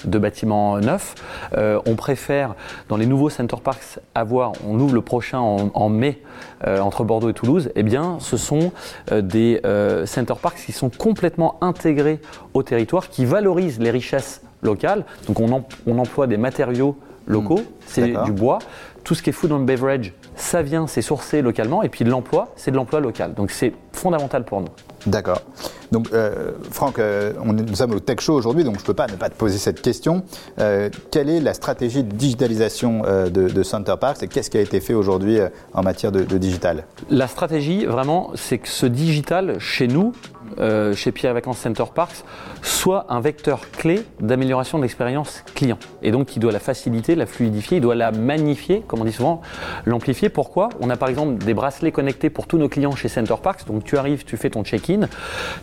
[0.05, 1.15] de bâtiments neufs.
[1.57, 2.55] Euh, on préfère
[2.87, 6.21] dans les nouveaux center parks avoir, on ouvre le prochain en, en mai
[6.65, 8.71] euh, entre Bordeaux et Toulouse, eh bien ce sont
[9.11, 9.61] euh, des
[10.05, 12.19] center parks qui sont complètement intégrés
[12.53, 15.05] au territoire, qui valorisent les richesses locales.
[15.27, 18.23] Donc on, em- on emploie des matériaux locaux, c'est D'accord.
[18.23, 18.59] du bois.
[19.03, 21.83] Tout ce qui est food and beverage, ça vient, c'est sourcé localement.
[21.83, 23.33] Et puis l'emploi, c'est de l'emploi local.
[23.33, 24.67] Donc c'est fondamental pour nous.
[25.05, 25.41] D'accord.
[25.91, 29.07] Donc, euh, Franck, euh, nous sommes au Tech Show aujourd'hui, donc je ne peux pas
[29.07, 30.23] ne pas te poser cette question.
[30.59, 34.79] Euh, quelle est la stratégie de digitalisation de, Center Parks et qu'est-ce qui a été
[34.79, 35.39] fait aujourd'hui
[35.73, 36.85] en matière de digital?
[37.09, 40.13] La stratégie, vraiment, c'est que ce digital, chez nous,
[40.59, 42.23] euh, chez Pierre Vacances Center Parks,
[42.61, 45.77] soit un vecteur clé d'amélioration de l'expérience client.
[46.01, 49.11] Et donc, il doit la faciliter, la fluidifier, il doit la magnifier, comme on dit
[49.11, 49.41] souvent,
[49.85, 50.29] l'amplifier.
[50.29, 50.69] Pourquoi?
[50.79, 53.65] On a par exemple des bracelets connectés pour tous nos clients chez Center Parks.
[53.67, 55.07] Donc, tu arrives, tu fais ton check-in,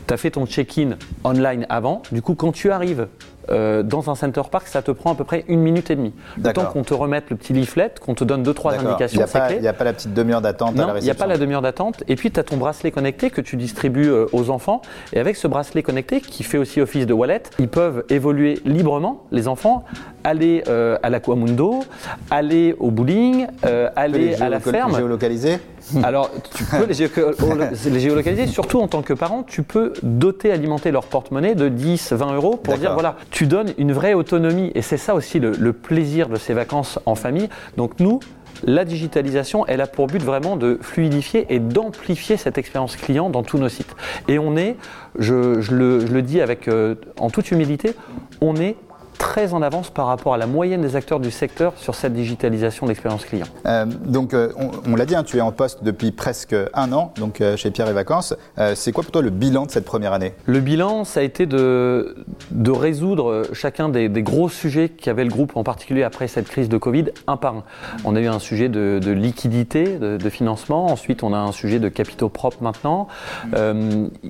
[0.07, 2.03] tu as fait ton check-in online avant.
[2.12, 3.09] Du coup, quand tu arrives
[3.50, 6.12] euh, dans un Center Park, ça te prend à peu près une minute et demie.
[6.42, 8.87] Le temps qu'on te remette le petit leaflet, qu'on te donne deux, trois D'accord.
[8.88, 9.24] Il indications, n'y
[9.68, 11.62] a, pas- a la petite demi-heure d'attente à la il n'y a pas la demi-heure
[11.62, 12.02] d'attente.
[12.09, 14.82] Et puis, tu as ton bracelet connecté que tu distribues euh, aux enfants.
[15.12, 19.24] Et avec ce bracelet connecté, qui fait aussi office de wallet, ils peuvent évoluer librement,
[19.32, 19.85] les enfants,
[20.24, 21.85] aller euh, à l'aquamundo,
[22.30, 24.94] aller au bowling, euh, aller à la ferme.
[24.96, 25.59] géolocaliser
[26.02, 27.09] Alors, tu peux les, géo-
[27.90, 32.12] les géolocaliser, surtout en tant que parent, tu peux doter, alimenter leur porte-monnaie de 10,
[32.12, 34.72] 20 euros pour dire voilà, tu donnes une vraie autonomie.
[34.75, 37.51] Et c'est ça aussi le, plaisir de ces vacances en famille.
[37.77, 38.18] Donc, nous,
[38.64, 43.42] la digitalisation, elle a pour but vraiment de fluidifier et d'amplifier cette expérience client dans
[43.42, 43.94] tous nos sites.
[44.27, 44.77] Et on est,
[45.18, 47.92] je, je le, je le dis avec, euh, en toute humilité,
[48.40, 48.77] on est
[49.18, 52.87] très en avance par rapport à la moyenne des acteurs du secteur sur cette digitalisation
[52.87, 53.46] de l'expérience client.
[53.66, 56.92] Euh, donc, euh, on, on l'a dit, hein, tu es en poste depuis presque un
[56.92, 58.35] an, donc euh, chez Pierre et Vacances.
[58.74, 60.33] C'est quoi pour toi le bilan de cette première année?
[60.46, 62.16] Le bilan, ça a été de,
[62.50, 66.68] de résoudre chacun des, des gros sujets qu'avait le groupe, en particulier après cette crise
[66.68, 67.64] de Covid, un par un.
[68.05, 70.87] On a eu un sujet de, de liquidité, de, de financement.
[70.87, 73.09] Ensuite, on a un sujet de capitaux propres maintenant.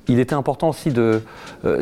[0.09, 1.23] Il était important aussi, de,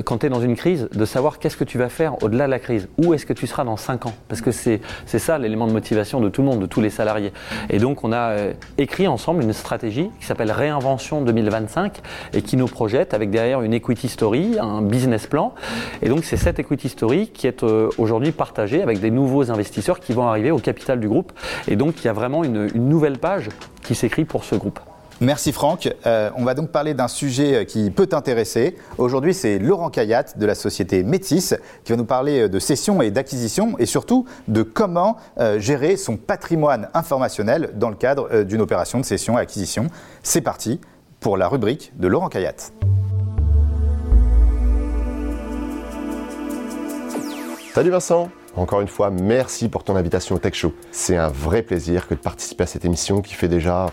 [0.05, 2.51] quand tu es dans une crise, de savoir qu'est-ce que tu vas faire au-delà de
[2.51, 2.89] la crise.
[2.99, 4.15] Où est-ce que tu seras dans 5 ans?
[4.29, 7.33] Parce que c'est ça l'élément de motivation de tout le monde, de tous les salariés.
[7.71, 12.01] Et donc, on a euh, écrit ensemble une stratégie qui s'appelle Réinvention 2025
[12.33, 15.55] et qui nous projette avec derrière une equity story, un business plan.
[16.03, 20.01] Et donc, c'est cette equity story qui est euh, aujourd'hui partagée avec des nouveaux investisseurs
[20.01, 21.33] qui vont arriver au capital du groupe.
[21.67, 23.49] Et donc, il y a vraiment une, une nouvelle page
[23.83, 24.79] qui s'écrit pour ce groupe.
[25.21, 25.89] Merci Franck.
[26.07, 28.77] Euh, on va donc parler d'un sujet euh, qui peut t'intéresser.
[28.99, 33.01] Aujourd'hui, c'est Laurent Kayat de la société Métis qui va nous parler euh, de cession
[33.01, 35.17] et d'acquisition et surtout de comment
[35.59, 39.89] gérer son patrimoine informationnel dans le cadre d'une opération de cession et acquisition.
[40.23, 40.81] C'est parti
[41.21, 42.55] pour la rubrique de Laurent Kayat.
[47.75, 50.73] Salut Vincent Encore une fois, merci pour ton invitation au Tech Show.
[50.93, 53.87] C'est un vrai plaisir que de participer à cette émission qui fait déjà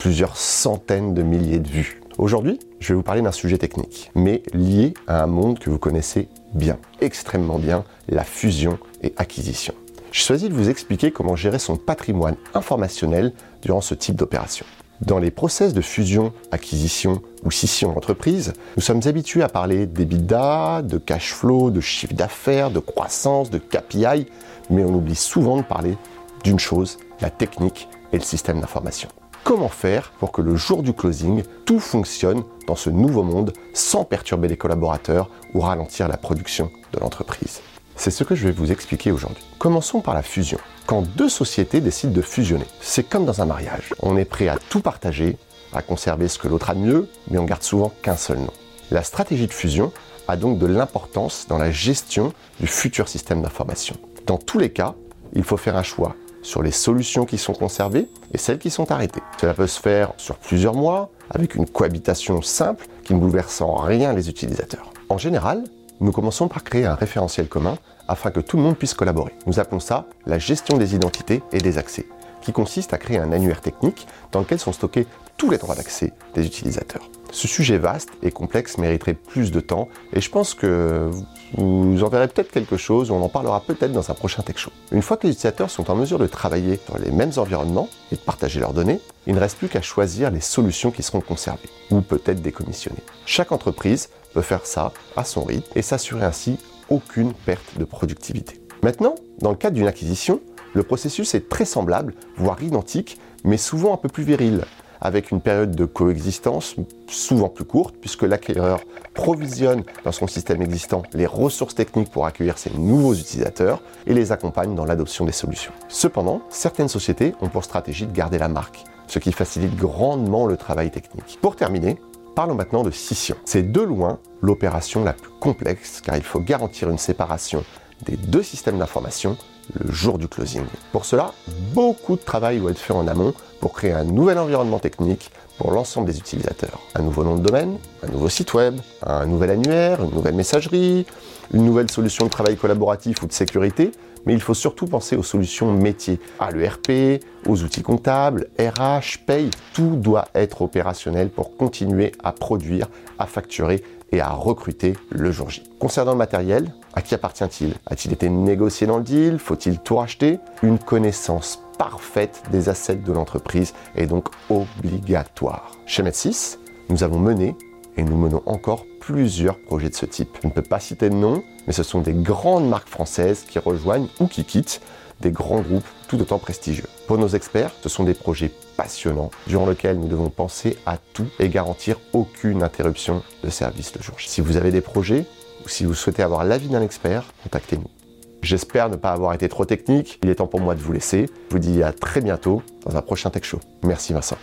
[0.00, 2.00] plusieurs centaines de milliers de vues.
[2.16, 5.78] Aujourd'hui, je vais vous parler d'un sujet technique, mais lié à un monde que vous
[5.78, 9.74] connaissez bien, extrêmement bien, la fusion et acquisition.
[10.10, 13.32] J'ai choisi de vous expliquer comment gérer son patrimoine informationnel
[13.62, 14.64] durant ce type d'opération.
[15.02, 20.80] Dans les process de fusion, acquisition ou scission d'entreprise, nous sommes habitués à parler d'EBITDA,
[20.82, 24.26] de cash flow, de chiffre d'affaires, de croissance, de KPI,
[24.70, 25.96] mais on oublie souvent de parler
[26.42, 29.10] d'une chose, la technique et le système d'information.
[29.42, 34.04] Comment faire pour que le jour du closing, tout fonctionne dans ce nouveau monde sans
[34.04, 37.60] perturber les collaborateurs ou ralentir la production de l'entreprise?
[37.96, 39.42] C'est ce que je vais vous expliquer aujourd'hui.
[39.58, 40.58] Commençons par la fusion.
[40.86, 43.94] Quand deux sociétés décident de fusionner, c'est comme dans un mariage.
[44.00, 45.36] On est prêt à tout partager,
[45.72, 48.52] à conserver ce que l'autre a de mieux, mais on garde souvent qu'un seul nom.
[48.90, 49.92] La stratégie de fusion
[50.28, 53.96] a donc de l'importance dans la gestion du futur système d'information.
[54.26, 54.94] Dans tous les cas,
[55.34, 58.90] il faut faire un choix sur les solutions qui sont conservées et celles qui sont
[58.90, 59.22] arrêtées.
[59.40, 63.76] Cela peut se faire sur plusieurs mois, avec une cohabitation simple qui ne bouleverse en
[63.76, 64.92] rien les utilisateurs.
[65.08, 65.64] En général,
[66.00, 67.76] nous commençons par créer un référentiel commun
[68.08, 69.32] afin que tout le monde puisse collaborer.
[69.46, 72.06] Nous appelons ça la gestion des identités et des accès,
[72.42, 76.12] qui consiste à créer un annuaire technique dans lequel sont stockés tous les droits d'accès
[76.34, 77.08] des utilisateurs.
[77.32, 81.10] Ce sujet vaste et complexe mériterait plus de temps et je pense que
[81.54, 84.70] vous en verrez peut-être quelque chose, on en parlera peut-être dans un prochain Tech Show.
[84.92, 88.16] Une fois que les utilisateurs sont en mesure de travailler dans les mêmes environnements et
[88.16, 91.68] de partager leurs données, il ne reste plus qu'à choisir les solutions qui seront conservées
[91.90, 93.02] ou peut-être décommissionnées.
[93.26, 98.60] Chaque entreprise peut faire ça à son rythme et s'assurer ainsi aucune perte de productivité.
[98.82, 100.40] Maintenant, dans le cadre d'une acquisition,
[100.72, 104.62] le processus est très semblable, voire identique, mais souvent un peu plus viril,
[105.00, 108.80] avec une période de coexistence souvent plus courte, puisque l'acquéreur
[109.14, 114.32] provisionne dans son système existant les ressources techniques pour accueillir ses nouveaux utilisateurs et les
[114.32, 115.72] accompagne dans l'adoption des solutions.
[115.88, 120.56] Cependant, certaines sociétés ont pour stratégie de garder la marque, ce qui facilite grandement le
[120.56, 121.38] travail technique.
[121.40, 121.98] Pour terminer,
[122.34, 123.36] Parlons maintenant de scission.
[123.44, 127.64] C'est de loin l'opération la plus complexe car il faut garantir une séparation
[128.06, 129.36] des deux systèmes d'information
[129.78, 130.64] le jour du closing.
[130.92, 131.32] Pour cela,
[131.74, 135.72] beaucoup de travail doit être fait en amont pour créer un nouvel environnement technique pour
[135.72, 136.80] l'ensemble des utilisateurs.
[136.94, 141.06] Un nouveau nom de domaine, un nouveau site web, un nouvel annuaire, une nouvelle messagerie,
[141.52, 143.92] une nouvelle solution de travail collaboratif ou de sécurité,
[144.26, 149.50] mais il faut surtout penser aux solutions métiers, à l'ERP, aux outils comptables, RH, paye,
[149.72, 155.50] tout doit être opérationnel pour continuer à produire, à facturer et à recruter le jour
[155.50, 155.62] J.
[155.78, 157.74] Concernant le matériel, à qui appartient-il?
[157.86, 159.38] A-t-il été négocié dans le deal?
[159.38, 160.38] Faut-il tout racheter?
[160.62, 165.78] Une connaissance parfaite des assets de l'entreprise est donc obligatoire.
[165.86, 166.58] Chez Med6,
[166.90, 167.56] nous avons mené
[167.96, 170.28] et nous menons encore plusieurs projets de ce type.
[170.42, 173.58] Je ne peux pas citer de nom, mais ce sont des grandes marques françaises qui
[173.58, 174.82] rejoignent ou qui quittent
[175.22, 176.84] des grands groupes tout autant prestigieux.
[177.06, 181.28] Pour nos experts, ce sont des projets passionnants durant lesquels nous devons penser à tout
[181.38, 184.16] et garantir aucune interruption de service le jour.
[184.18, 185.24] Si vous avez des projets
[185.64, 187.99] ou si vous souhaitez avoir l'avis d'un expert, contactez-nous.
[188.42, 190.18] J'espère ne pas avoir été trop technique.
[190.22, 191.28] Il est temps pour moi de vous laisser.
[191.48, 193.60] Je vous dis à très bientôt dans un prochain Tech Show.
[193.82, 194.36] Merci Vincent.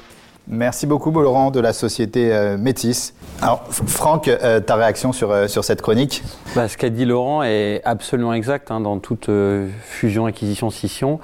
[0.50, 3.14] Merci beaucoup, Laurent, de la société euh, Métis.
[3.42, 6.24] Alors, Franck, euh, ta réaction sur, euh, sur cette chronique?
[6.56, 9.30] Bah, Ce qu'a dit Laurent est absolument exact hein, dans toute
[9.82, 11.20] fusion, acquisition, scission.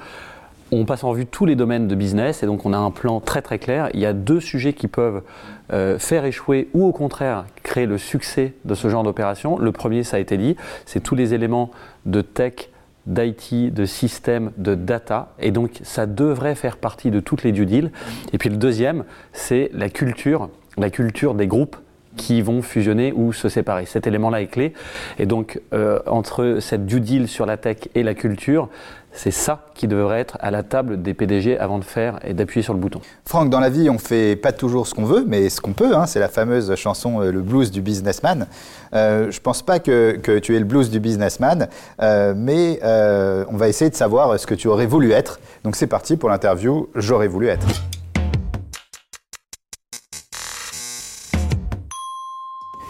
[0.76, 3.20] On passe en revue tous les domaines de business et donc on a un plan
[3.20, 3.90] très très clair.
[3.94, 5.22] Il y a deux sujets qui peuvent
[5.70, 9.56] faire échouer ou au contraire créer le succès de ce genre d'opération.
[9.56, 11.70] Le premier, ça a été dit, c'est tous les éléments
[12.06, 12.70] de tech
[13.06, 15.32] d'IT, de système, de data.
[15.38, 17.92] Et donc, ça devrait faire partie de toutes les due deals.
[18.32, 21.76] Et puis le deuxième, c'est la culture, la culture des groupes
[22.16, 23.86] qui vont fusionner ou se séparer.
[23.86, 24.72] Cet élément-là est clé.
[25.18, 28.68] Et donc, euh, entre cette due deal sur la tech et la culture,
[29.14, 32.62] c'est ça qui devrait être à la table des PDG avant de faire et d'appuyer
[32.62, 33.00] sur le bouton.
[33.24, 35.96] Franck, dans la vie, on fait pas toujours ce qu'on veut, mais ce qu'on peut.
[35.96, 38.46] Hein, c'est la fameuse chanson euh, Le blues du businessman.
[38.94, 41.68] Euh, je pense pas que, que, tu es le blues du businessman,
[42.00, 45.40] euh, mais euh, on va essayer de savoir ce que tu aurais voulu être.
[45.62, 47.66] Donc c'est parti pour l'interview J'aurais voulu être.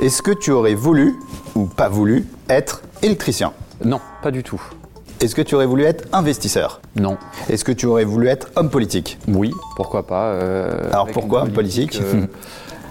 [0.01, 1.15] Est-ce que tu aurais voulu
[1.55, 3.53] ou pas voulu être électricien?
[3.85, 4.61] Non, pas du tout.
[5.25, 6.83] Est-ce que tu aurais voulu être investisseur?
[6.97, 7.17] Non.
[7.49, 9.19] Est-ce que tu aurais voulu être homme politique?
[9.27, 10.25] Oui, pourquoi pas.
[10.33, 12.27] euh, Alors pourquoi homme politique, euh,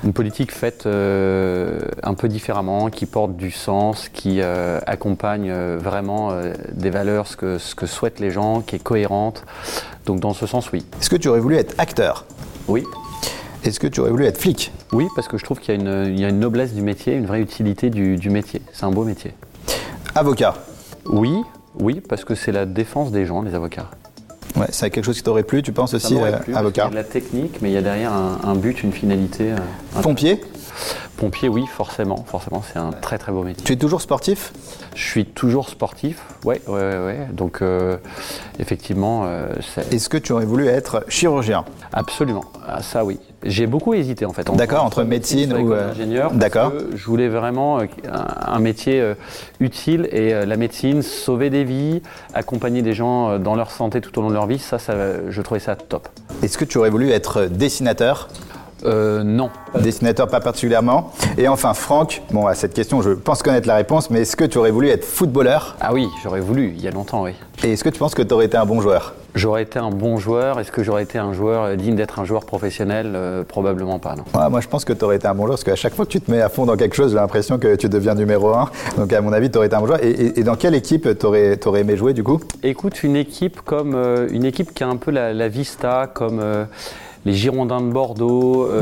[0.03, 5.77] Une politique faite euh, un peu différemment, qui porte du sens, qui euh, accompagne euh,
[5.79, 6.31] vraiment
[6.73, 9.45] des valeurs, ce que, ce que souhaitent les gens, qui est cohérente.
[10.07, 10.83] Donc dans ce sens, oui.
[10.99, 12.25] Est-ce que tu aurais voulu être acteur?
[12.67, 12.83] Oui.
[13.63, 14.71] Est-ce que tu aurais voulu être flic?
[14.91, 16.81] Oui, parce que je trouve qu'il y, a une- il y a une noblesse du
[16.81, 18.63] métier, une vraie utilité du, du métier.
[18.73, 19.35] C'est un beau métier.
[20.15, 20.55] Avocat?
[21.05, 21.37] Oui,
[21.79, 23.89] oui, parce que c'est la défense des gens, les avocats.
[24.55, 26.87] Ouais, c'est quelque chose qui t'aurait plu, tu penses Ça aussi, euh, plu, avocat y
[26.87, 29.51] a de la technique, mais il y a derrière un, un but, une finalité.
[29.51, 29.57] euh,
[29.97, 30.39] un- Pompier?
[31.17, 33.63] Pompier, oui, forcément, forcément, c'est un très très beau métier.
[33.63, 34.51] Tu es toujours sportif?
[34.95, 37.27] Je suis toujours sportif, ouais, ouais, ouais, ouais.
[37.31, 37.97] Donc, euh,
[38.59, 41.65] effectivement, euh, c'est Est-ce que tu aurais voulu être chirurgien?
[41.91, 42.45] Absolument.
[42.67, 43.19] Ah, ça, oui.
[43.43, 44.49] J'ai beaucoup hésité en fait.
[44.55, 46.29] D'accord, entre médecine ou, euh, d'ingénieur.
[46.29, 46.73] parce d'accord.
[46.95, 49.03] Je voulais vraiment euh, un, métier
[49.59, 52.01] utile et la médecine, sauver des vies,
[52.33, 54.93] accompagner des gens dans leur santé tout au long de leur vie, ça, ça
[55.29, 56.07] je trouvais ça top.
[56.41, 58.29] Est-ce que tu aurais voulu être dessinateur?
[58.85, 59.49] Euh, non.
[59.79, 61.11] Dessinateur pas particulièrement.
[61.37, 64.43] Et enfin, Franck, bon, à cette question, je pense connaître la réponse, mais est-ce que
[64.45, 65.75] tu aurais voulu être footballeur?
[65.81, 67.31] Ah oui, j'aurais voulu, il y a longtemps, oui.
[67.63, 69.13] Et est-ce que tu penses que tu aurais été un bon joueur?
[69.35, 70.59] J'aurais été un bon joueur.
[70.59, 73.13] Est-ce que j'aurais été un joueur digne d'être un joueur professionnel?
[73.15, 74.23] Euh, Probablement pas, non.
[74.39, 76.05] Ouais, Moi, je pense que tu aurais été un bon joueur, parce qu'à chaque fois
[76.05, 78.53] que tu te mets à fond dans quelque chose, j'ai l'impression que tu deviens numéro
[78.53, 78.69] un.
[78.97, 80.03] Donc, à mon avis, tu aurais été un bon joueur.
[80.03, 82.39] Et, et- et dans quelle équipe tu aurais, aimé jouer, du coup?
[82.61, 86.39] Écoute, une équipe comme euh, une équipe qui a un peu la, la vista, comme
[86.39, 86.65] euh,
[87.25, 88.81] les Girondins de Bordeaux, euh.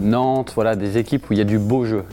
[0.00, 2.04] Nantes, voilà, des équipes où il y a du beau jeu,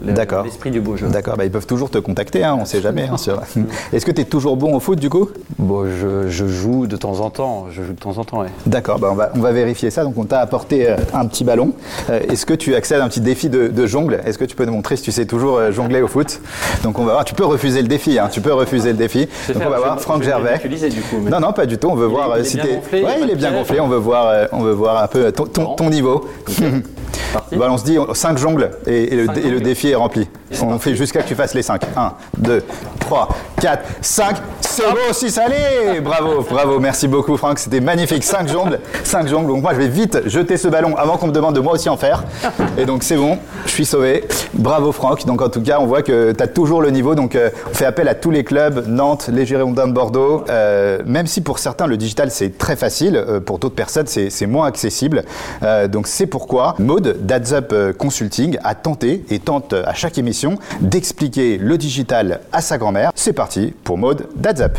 [0.44, 1.08] l'esprit du beau jeu.
[1.08, 3.08] D'accord, bah, ils peuvent toujours te contacter, hein, on sait jamais.
[3.12, 3.16] hein,
[3.94, 5.30] Est-ce que tu es toujours bon au foot, du coup?
[5.60, 8.48] Bon, je, je joue de temps en temps, je joue de temps en temps, ouais.
[8.66, 10.04] D'accord, bah on, va, on va vérifier ça.
[10.04, 11.74] Donc on t'a apporté euh, un petit ballon.
[12.10, 14.22] Euh, Est-ce que tu accèdes à un petit défi de, de jongle?
[14.26, 16.40] Est-ce que tu peux nous montrer si tu sais toujours jongler au foot?
[16.84, 19.28] Donc on va voir, tu peux refuser le défi, hein, tu peux refuser le défi.
[19.54, 20.52] Donc on va voir Franck Gervais.
[20.54, 21.88] ridiculiser, du coup, mais- Non, non, pas du tout.
[21.90, 23.80] On veut Il est- voir il est si t'es- gonflé, il Ouais, est bien gonflé.
[23.80, 26.28] On veut voir, on veut voir un peu ton, ton, niveau.
[27.34, 29.62] Parti Bah, on se dit 5 jongles et, et le, Cinq et le jongles.
[29.62, 30.28] défi est rempli.
[30.62, 30.84] On parti.
[30.84, 31.82] fait jusqu'à que tu fasses les 5.
[31.96, 32.64] 1, 2,
[33.00, 33.30] 3,
[33.62, 34.36] 4, 5.
[34.62, 36.80] C'est beau aussi, ça allez Bravo, bravo.
[36.80, 37.60] Merci beaucoup, Franck.
[37.60, 38.24] C'était magnifique.
[38.24, 38.80] 5 jongles.
[39.04, 39.48] 5 jongles.
[39.48, 41.90] Donc moi, je vais vite jeter ce ballon avant qu'on me demande de moi aussi
[41.90, 42.24] en faire.
[42.78, 43.38] Et donc, c'est bon.
[43.66, 44.24] Je suis sauvé.
[44.54, 45.26] Bravo, Franck.
[45.26, 47.16] Donc, en tout cas, on voit que tu as toujours le niveau.
[47.16, 48.86] Donc, euh, on fait appel à tous les clubs.
[48.88, 50.46] Nantes, les Girondins de Bordeaux.
[50.50, 53.16] Euh, même si pour certains, le digital, c'est très facile.
[53.18, 55.24] euh, pour d'autres personnes, c'est moins accessible.
[55.64, 60.18] Euh, donc c'est pourquoi Maud Dadsup euh, Consulting a tenté et tente euh, à chaque
[60.18, 63.12] émission d'expliquer le digital à sa grand-mère.
[63.16, 64.78] C'est parti pour Maud Dadsup.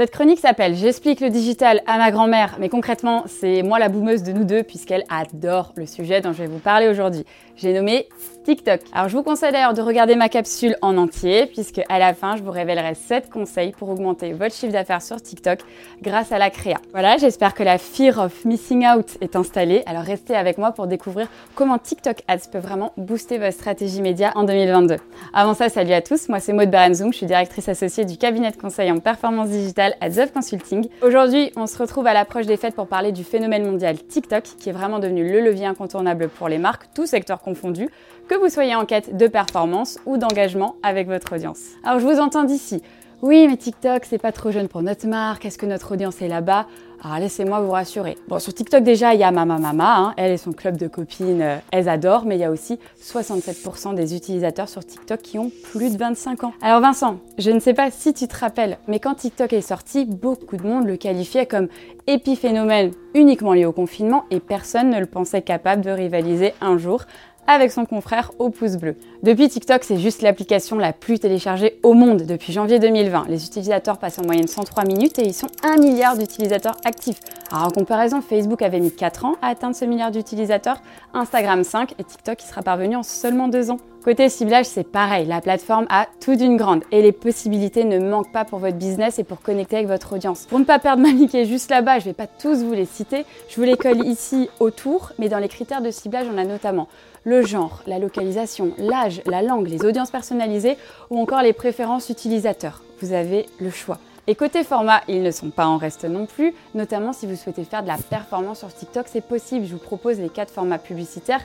[0.00, 4.22] Cette chronique s'appelle J'explique le digital à ma grand-mère, mais concrètement, c'est moi la boumeuse
[4.22, 7.26] de nous deux puisqu'elle adore le sujet dont je vais vous parler aujourd'hui.
[7.54, 8.08] J'ai nommé
[8.46, 8.80] TikTok.
[8.94, 12.36] Alors je vous conseille d'ailleurs de regarder ma capsule en entier puisque à la fin,
[12.36, 15.58] je vous révélerai 7 conseils pour augmenter votre chiffre d'affaires sur TikTok
[16.00, 16.78] grâce à la créa.
[16.92, 19.82] Voilà, j'espère que la fear of missing out est installée.
[19.84, 24.32] Alors restez avec moi pour découvrir comment TikTok Ads peut vraiment booster votre stratégie média
[24.34, 24.96] en 2022.
[25.34, 28.50] Avant ça, salut à tous, moi c'est Maud Baranzoum, je suis directrice associée du cabinet
[28.50, 30.88] de conseil en performance digitale à Consulting.
[31.02, 34.68] Aujourd'hui, on se retrouve à l'approche des fêtes pour parler du phénomène mondial TikTok qui
[34.68, 37.88] est vraiment devenu le levier incontournable pour les marques, tout secteur confondu,
[38.28, 41.60] que vous soyez en quête de performance ou d'engagement avec votre audience.
[41.84, 42.82] Alors je vous entends d'ici.
[43.22, 45.44] Oui, mais TikTok, c'est pas trop jeune pour notre marque.
[45.44, 46.66] Est-ce que notre audience est là-bas?
[47.02, 48.18] Alors laissez-moi vous rassurer.
[48.28, 49.96] Bon, sur TikTok déjà, il y a Mama Mama.
[49.96, 50.14] Hein.
[50.18, 52.26] Elle et son club de copines, euh, elles adorent.
[52.26, 56.44] Mais il y a aussi 67% des utilisateurs sur TikTok qui ont plus de 25
[56.44, 56.52] ans.
[56.60, 60.04] Alors Vincent, je ne sais pas si tu te rappelles, mais quand TikTok est sorti,
[60.04, 61.68] beaucoup de monde le qualifiait comme
[62.06, 67.04] épiphénomène uniquement lié au confinement et personne ne le pensait capable de rivaliser un jour
[67.50, 68.94] avec son confrère au pouce bleu.
[69.24, 73.26] Depuis TikTok, c'est juste l'application la plus téléchargée au monde depuis janvier 2020.
[73.28, 77.18] Les utilisateurs passent en moyenne 103 minutes et ils sont 1 milliard d'utilisateurs actifs.
[77.50, 80.80] Alors en comparaison, Facebook avait mis 4 ans à atteindre ce milliard d'utilisateurs,
[81.12, 83.78] Instagram 5 et TikTok y sera parvenu en seulement 2 ans.
[84.02, 88.32] Côté ciblage, c'est pareil, la plateforme a tout d'une grande et les possibilités ne manquent
[88.32, 90.46] pas pour votre business et pour connecter avec votre audience.
[90.48, 92.86] Pour ne pas perdre ma Mickey juste là-bas, je ne vais pas tous vous les
[92.86, 96.44] citer, je vous les colle ici autour, mais dans les critères de ciblage, on a
[96.44, 96.88] notamment
[97.24, 100.78] le genre, la localisation, l'âge, la langue, les audiences personnalisées
[101.10, 102.82] ou encore les préférences utilisateurs.
[103.02, 103.98] Vous avez le choix.
[104.26, 107.64] Et côté format, ils ne sont pas en reste non plus, notamment si vous souhaitez
[107.64, 109.66] faire de la performance sur TikTok, c'est possible.
[109.66, 111.40] Je vous propose les quatre formats publicitaires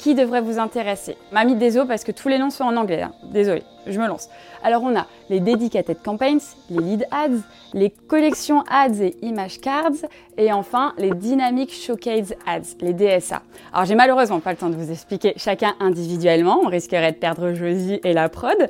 [0.00, 1.18] qui devraient vous intéresser.
[1.30, 3.02] M'a mis des os parce que tous les noms sont en anglais.
[3.02, 3.12] Hein.
[3.22, 4.28] Désolé, je me lance.
[4.62, 9.92] Alors on a les dedicated campaigns, les lead ads, les collections ads et image cards,
[10.36, 13.42] et enfin les dynamic showcase ads, les DSA.
[13.72, 17.52] Alors j'ai malheureusement pas le temps de vous expliquer chacun individuellement, on risquerait de perdre
[17.52, 18.68] Josie et la prod,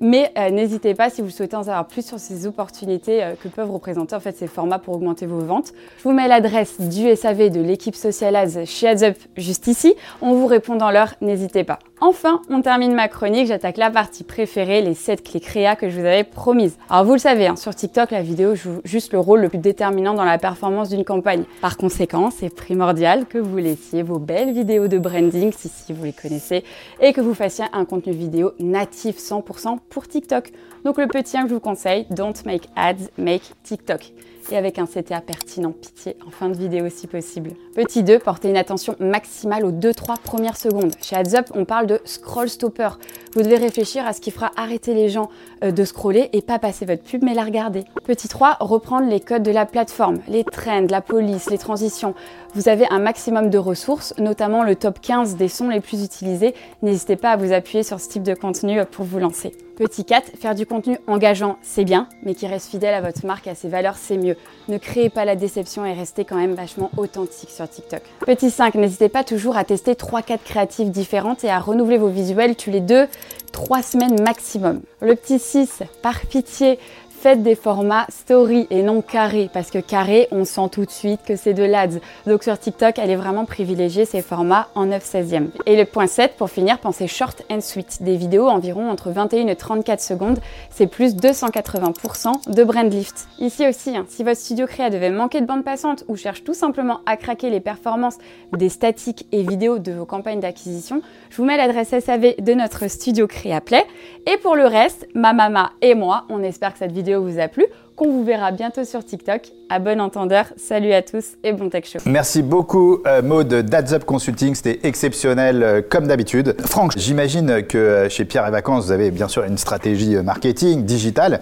[0.00, 3.48] mais euh, n'hésitez pas si vous souhaitez en savoir plus sur ces opportunités euh, que
[3.48, 5.72] peuvent représenter en fait ces formats pour augmenter vos ventes.
[5.98, 9.94] Je vous mets l'adresse du SAV de l'équipe Social Ads chez AdsUp juste ici.
[10.20, 11.78] On vous répond dans l'heure, n'hésitez pas.
[12.04, 16.00] Enfin, on termine ma chronique, j'attaque la partie préférée, les 7 clés créa que je
[16.00, 16.76] vous avais promises.
[16.90, 19.58] Alors vous le savez, hein, sur TikTok, la vidéo joue juste le rôle le plus
[19.58, 21.44] déterminant dans la performance d'une campagne.
[21.60, 26.02] Par conséquent, c'est primordial que vous laissiez vos belles vidéos de branding, si, si vous
[26.02, 26.64] les connaissez,
[26.98, 30.50] et que vous fassiez un contenu vidéo natif 100% pour TikTok.
[30.84, 34.12] Donc le petit 1 que je vous conseille, don't make ads, make TikTok
[34.50, 37.50] et avec un CTA pertinent, pitié, en fin de vidéo si possible.
[37.74, 40.92] Petit 2, portez une attention maximale aux 2-3 premières secondes.
[41.00, 42.90] Chez AdsUp, on parle de scroll stopper.
[43.34, 45.28] Vous devez réfléchir à ce qui fera arrêter les gens
[45.64, 47.84] euh, de scroller et pas passer votre pub mais la regarder.
[48.04, 52.14] Petit 3, reprendre les codes de la plateforme, les trends, la police, les transitions.
[52.54, 56.54] Vous avez un maximum de ressources, notamment le top 15 des sons les plus utilisés.
[56.82, 59.54] N'hésitez pas à vous appuyer sur ce type de contenu pour vous lancer.
[59.76, 63.46] Petit 4, faire du contenu engageant, c'est bien, mais qui reste fidèle à votre marque
[63.46, 64.36] et à ses valeurs, c'est mieux.
[64.68, 68.02] Ne créez pas la déception et restez quand même vachement authentique sur TikTok.
[68.26, 72.54] Petit 5, n'hésitez pas toujours à tester 3-4 créatives différentes et à renouveler vos visuels
[72.54, 74.82] tous les 2-3 semaines maximum.
[75.00, 76.78] Le petit 6, par pitié,
[77.22, 81.20] faites des formats story et non carré parce que carré, on sent tout de suite
[81.24, 82.00] que c'est de l'ADS.
[82.26, 85.46] Donc sur TikTok, elle est vraiment privilégiée ces formats en 9 16e.
[85.66, 88.02] Et le point 7, pour finir, pensez short and sweet.
[88.02, 93.28] Des vidéos environ entre 21 et 34 secondes, c'est plus 280% de brand lift.
[93.38, 96.54] Ici aussi, hein, si votre studio créa devait manquer de bande passante ou cherche tout
[96.54, 98.18] simplement à craquer les performances
[98.52, 102.88] des statiques et vidéos de vos campagnes d'acquisition, je vous mets l'adresse SAV de notre
[102.88, 103.84] studio Créa Play.
[104.26, 107.48] Et pour le reste, ma maman et moi, on espère que cette vidéo vous a
[107.48, 109.52] plu, qu'on vous verra bientôt sur TikTok.
[109.68, 111.98] À bon entendeur, salut à tous et bon tech show.
[112.04, 116.54] Merci beaucoup euh, Maud d'AdsUp Consulting, c'était exceptionnel euh, comme d'habitude.
[116.60, 120.84] Franck, j'imagine que euh, chez Pierre et Vacances, vous avez bien sûr une stratégie marketing,
[120.84, 121.40] digitale,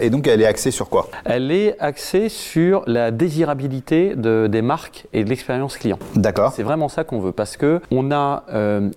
[0.00, 1.08] et donc elle est axée sur quoi?
[1.24, 5.98] Elle est axée sur la désirabilité de, des marques et de l'expérience client.
[6.14, 6.52] D'accord.
[6.54, 8.44] C'est vraiment ça qu'on veut parce que on a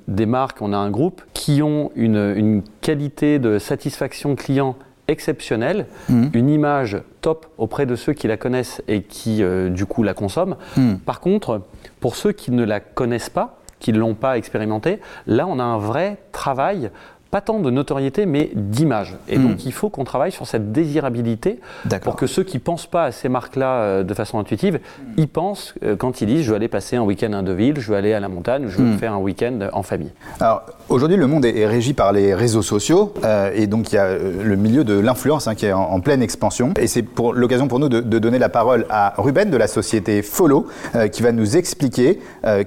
[0.08, 4.76] des marques, on a un groupe qui ont une, une qualité de satisfaction client
[5.08, 6.32] exceptionnelle, Mhm.
[6.34, 10.14] une image top auprès de ceux qui la connaissent et qui euh, du coup la
[10.14, 10.56] consomment.
[10.76, 11.00] Mhm.
[11.00, 11.62] Par contre,
[12.00, 15.64] pour ceux qui ne la connaissent pas, qui ne l'ont pas expérimentée, là on a
[15.64, 16.90] un vrai travail
[17.32, 19.16] pas tant de notoriété, mais d'image.
[19.28, 19.48] Et Hmm.
[19.50, 21.60] donc, il faut qu'on travaille sur cette désirabilité
[22.04, 24.80] pour que ceux qui pensent pas à ces marques-là euh, de façon intuitive,
[25.18, 27.92] y pensent euh, quand ils disent je veux aller passer un week-end à Deauville, je
[27.92, 28.98] veux aller à la montagne, je veux Hmm.
[28.98, 30.12] faire un week-end en famille.
[30.40, 33.96] Alors aujourd'hui, le monde est, est régi par les réseaux sociaux euh, et donc il
[33.96, 36.74] y a le milieu de l'influence hein, qui est en, en pleine expansion.
[36.80, 39.68] Et c'est pour l'occasion pour nous de, de donner la parole à Ruben de la
[39.68, 40.68] société Follow
[41.12, 42.20] qui va nous expliquer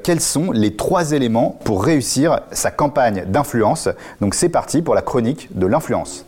[0.03, 3.89] quels sont les trois éléments pour réussir sa campagne d'influence.
[4.21, 6.27] Donc c'est parti pour la chronique de l'influence.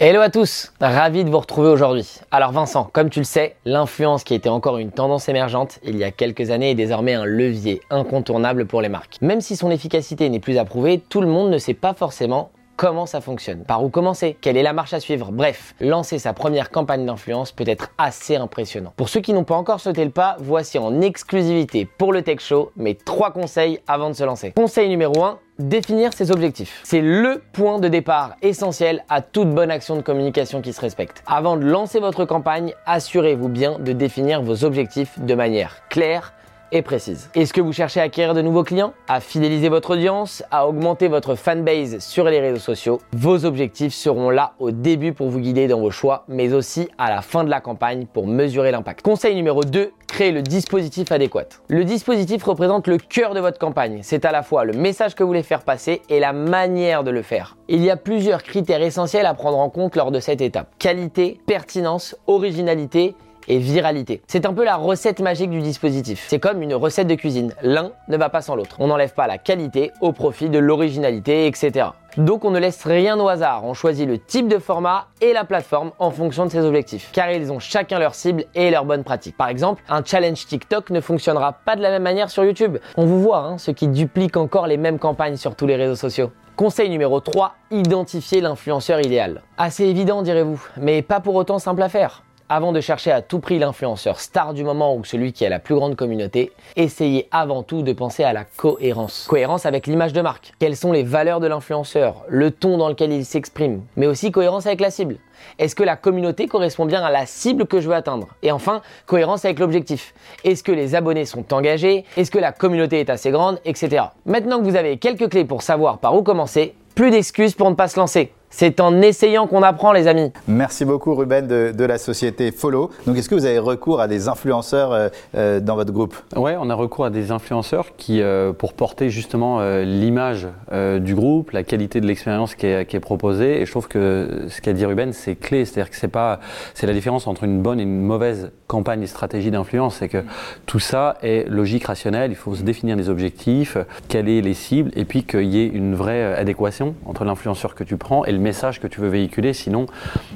[0.00, 2.20] Hello à tous, ravi de vous retrouver aujourd'hui.
[2.30, 6.04] Alors Vincent, comme tu le sais, l'influence qui était encore une tendance émergente il y
[6.04, 9.16] a quelques années est désormais un levier incontournable pour les marques.
[9.22, 13.06] Même si son efficacité n'est plus approuvée, tout le monde ne sait pas forcément comment
[13.06, 15.30] ça fonctionne, par où commencer, quelle est la marche à suivre.
[15.32, 18.94] Bref, lancer sa première campagne d'influence peut être assez impressionnant.
[18.96, 22.38] Pour ceux qui n'ont pas encore sauté le pas, voici en exclusivité pour le Tech
[22.38, 24.52] Show mes trois conseils avant de se lancer.
[24.52, 26.80] Conseil numéro 1, Définir ses objectifs.
[26.84, 31.24] C'est le point de départ essentiel à toute bonne action de communication qui se respecte.
[31.26, 36.32] Avant de lancer votre campagne, assurez-vous bien de définir vos objectifs de manière claire
[36.70, 41.08] Est-ce que vous cherchez à acquérir de nouveaux clients, à fidéliser votre audience, à augmenter
[41.08, 43.00] votre fanbase sur les réseaux sociaux?
[43.14, 47.08] Vos objectifs seront là au début pour vous guider dans vos choix, mais aussi à
[47.08, 49.00] la fin de la campagne pour mesurer l'impact.
[49.00, 51.48] Conseil numéro 2, créez le dispositif adéquat.
[51.68, 54.00] Le dispositif représente le cœur de votre campagne.
[54.02, 57.10] C'est à la fois le message que vous voulez faire passer et la manière de
[57.10, 57.56] le faire.
[57.68, 60.68] Il y a plusieurs critères essentiels à prendre en compte lors de cette étape.
[60.78, 63.14] Qualité, pertinence, originalité
[63.48, 64.22] et viralité.
[64.28, 66.26] C'est un peu la recette magique du dispositif.
[66.28, 67.54] C'est comme une recette de cuisine.
[67.62, 68.76] L'un ne va pas sans l'autre.
[68.78, 71.88] On n'enlève pas la qualité au profit de l'originalité, etc.
[72.16, 73.64] Donc on ne laisse rien au hasard.
[73.64, 77.10] On choisit le type de format et la plateforme en fonction de ses objectifs.
[77.12, 79.36] Car ils ont chacun leur cible et leurs bonnes pratiques.
[79.36, 82.78] Par exemple, un challenge TikTok ne fonctionnera pas de la même manière sur YouTube.
[82.96, 85.96] On vous voit, hein, ceux qui dupliquent encore les mêmes campagnes sur tous les réseaux
[85.96, 86.30] sociaux.
[86.56, 89.42] Conseil numéro 3, identifier l'influenceur idéal.
[89.56, 92.24] Assez évident direz-vous, mais pas pour autant simple à faire.
[92.50, 95.58] Avant de chercher à tout prix l'influenceur star du moment ou celui qui a la
[95.58, 99.26] plus grande communauté, essayez avant tout de penser à la cohérence.
[99.28, 100.54] Cohérence avec l'image de marque.
[100.58, 104.64] Quelles sont les valeurs de l'influenceur, le ton dans lequel il s'exprime, mais aussi cohérence
[104.64, 105.18] avec la cible.
[105.58, 108.28] Est-ce que la communauté correspond bien à la cible que je veux atteindre?
[108.42, 110.14] Et enfin, cohérence avec l'objectif.
[110.42, 112.06] Est-ce que les abonnés sont engagés?
[112.16, 113.60] Est-ce que la communauté est assez grande?
[113.66, 114.04] Etc.
[114.24, 117.74] Maintenant que vous avez quelques clés pour savoir par où commencer, plus d'excuses pour ne
[117.74, 118.32] pas se lancer.
[118.50, 120.32] C'est en essayant qu'on apprend les amis.
[120.46, 122.90] Merci beaucoup Ruben de, de la société Follow.
[123.06, 126.16] Donc est-ce que vous avez recours à des influenceurs euh, euh, dans votre groupe?
[126.34, 130.98] Ouais, on a recours à des influenceurs qui, euh, pour porter justement euh, l'image euh,
[130.98, 133.60] du groupe, la qualité de l'expérience qui est, qui est proposée.
[133.60, 135.66] Et je trouve que ce qu'a dit Ruben, c'est clé.
[135.66, 136.40] C'est-à-dire que c'est pas,
[136.72, 139.96] c'est la différence entre une bonne et une mauvaise campagne et stratégie d'influence.
[139.96, 140.24] C'est que
[140.64, 142.30] tout ça est logique, rationnel.
[142.30, 143.76] Il faut se définir des objectifs,
[144.08, 147.98] caler les cibles, et puis qu'il y ait une vraie adéquation entre l'influenceur que tu
[147.98, 149.52] prends et le message que tu veux véhiculer.
[149.52, 149.86] Sinon,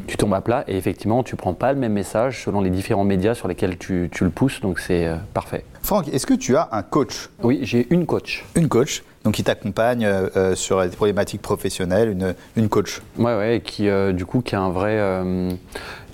[0.07, 3.05] tu tombes à plat et effectivement, tu prends pas le même message selon les différents
[3.05, 4.61] médias sur lesquels tu, tu le pousses.
[4.61, 5.65] Donc c'est euh, parfait.
[5.83, 7.31] Franck, est-ce que tu as un coach?
[7.43, 8.45] Oui, j'ai une coach.
[8.55, 13.01] Une coach donc qui t'accompagne euh, euh, sur des problématiques professionnelles, une, une coach?
[13.19, 15.51] Ouais, ouais, et qui euh, du coup qui a un vrai, euh,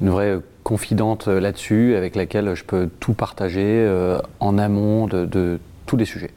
[0.00, 3.88] une vraie confidente là-dessus, avec laquelle je peux tout partager
[4.38, 6.30] en amont de, de tous les sujets.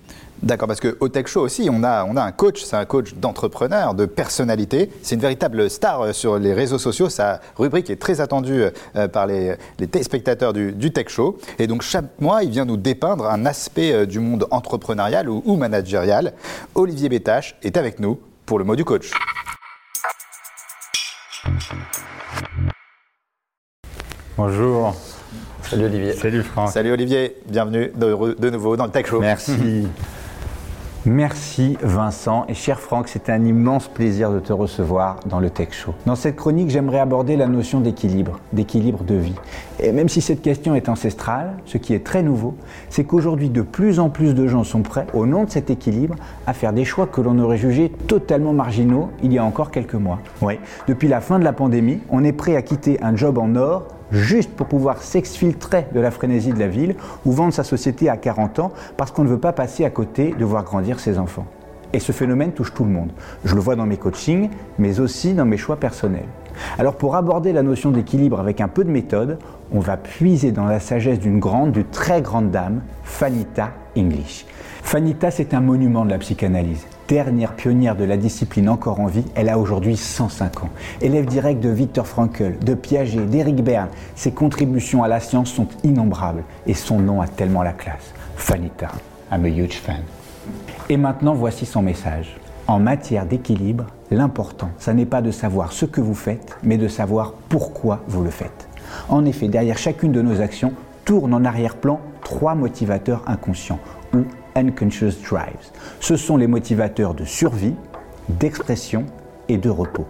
[0.43, 3.13] D'accord, parce qu'au Tech Show aussi, on a, on a un coach, c'est un coach
[3.13, 4.89] d'entrepreneur, de personnalité.
[5.03, 7.09] C'est une véritable star euh, sur les réseaux sociaux.
[7.09, 8.63] Sa rubrique est très attendue
[8.95, 11.37] euh, par les, les téléspectateurs du, du Tech Show.
[11.59, 15.43] Et donc chaque mois, il vient nous dépeindre un aspect euh, du monde entrepreneurial ou,
[15.45, 16.33] ou managérial.
[16.73, 19.11] Olivier Bétache est avec nous pour le mot du coach.
[24.37, 24.95] Bonjour.
[25.61, 26.13] Salut Olivier.
[26.13, 26.69] Salut Franck.
[26.71, 29.19] Salut Olivier, bienvenue de, de nouveau dans le Tech Show.
[29.19, 29.87] Merci.
[31.07, 35.69] Merci Vincent et cher Franck, c'est un immense plaisir de te recevoir dans le Tech
[35.71, 35.95] Show.
[36.05, 39.33] Dans cette chronique, j'aimerais aborder la notion d'équilibre, d'équilibre de vie.
[39.79, 42.53] Et même si cette question est ancestrale, ce qui est très nouveau,
[42.89, 46.13] c'est qu'aujourd'hui de plus en plus de gens sont prêts, au nom de cet équilibre,
[46.45, 49.95] à faire des choix que l'on aurait jugés totalement marginaux il y a encore quelques
[49.95, 50.19] mois.
[50.43, 53.55] Oui, depuis la fin de la pandémie, on est prêt à quitter un job en
[53.55, 56.95] or juste pour pouvoir s'exfiltrer de la frénésie de la ville
[57.25, 60.35] ou vendre sa société à 40 ans parce qu'on ne veut pas passer à côté
[60.37, 61.45] de voir grandir ses enfants.
[61.93, 63.11] Et ce phénomène touche tout le monde.
[63.43, 64.49] Je le vois dans mes coachings,
[64.79, 66.27] mais aussi dans mes choix personnels.
[66.77, 69.39] Alors pour aborder la notion d'équilibre avec un peu de méthode,
[69.71, 74.45] on va puiser dans la sagesse d'une grande, d'une très grande dame, Fanita English.
[74.83, 76.85] Fanita, c'est un monument de la psychanalyse.
[77.11, 80.69] Dernière pionnière de la discipline encore en vie, elle a aujourd'hui 105 ans.
[81.01, 85.67] Élève direct de Viktor Frankl, de Piaget, d'Eric Berne, ses contributions à la science sont
[85.83, 88.13] innombrables et son nom a tellement la classe.
[88.37, 88.87] Fanita,
[89.29, 90.03] I'm a huge fan.
[90.87, 92.37] Et maintenant, voici son message.
[92.65, 96.87] En matière d'équilibre, l'important, ça n'est pas de savoir ce que vous faites, mais de
[96.87, 98.69] savoir pourquoi vous le faites.
[99.09, 100.71] En effet, derrière chacune de nos actions
[101.03, 103.79] tournent en arrière-plan trois motivateurs inconscients
[104.55, 105.71] unconscious drives.
[105.99, 107.75] Ce sont les motivateurs de survie,
[108.29, 109.05] d'expression
[109.49, 110.05] et de repos.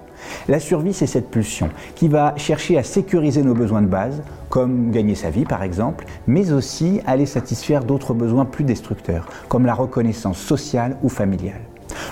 [0.48, 4.92] La survie, c'est cette pulsion qui va chercher à sécuriser nos besoins de base, comme
[4.92, 9.74] gagner sa vie par exemple, mais aussi aller satisfaire d'autres besoins plus destructeurs, comme la
[9.74, 11.62] reconnaissance sociale ou familiale.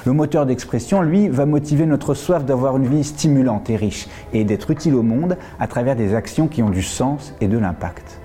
[0.06, 4.44] Le moteur d'expression, lui, va motiver notre soif d'avoir une vie stimulante et riche et
[4.44, 8.19] d'être utile au monde à travers des actions qui ont du sens et de l'impact.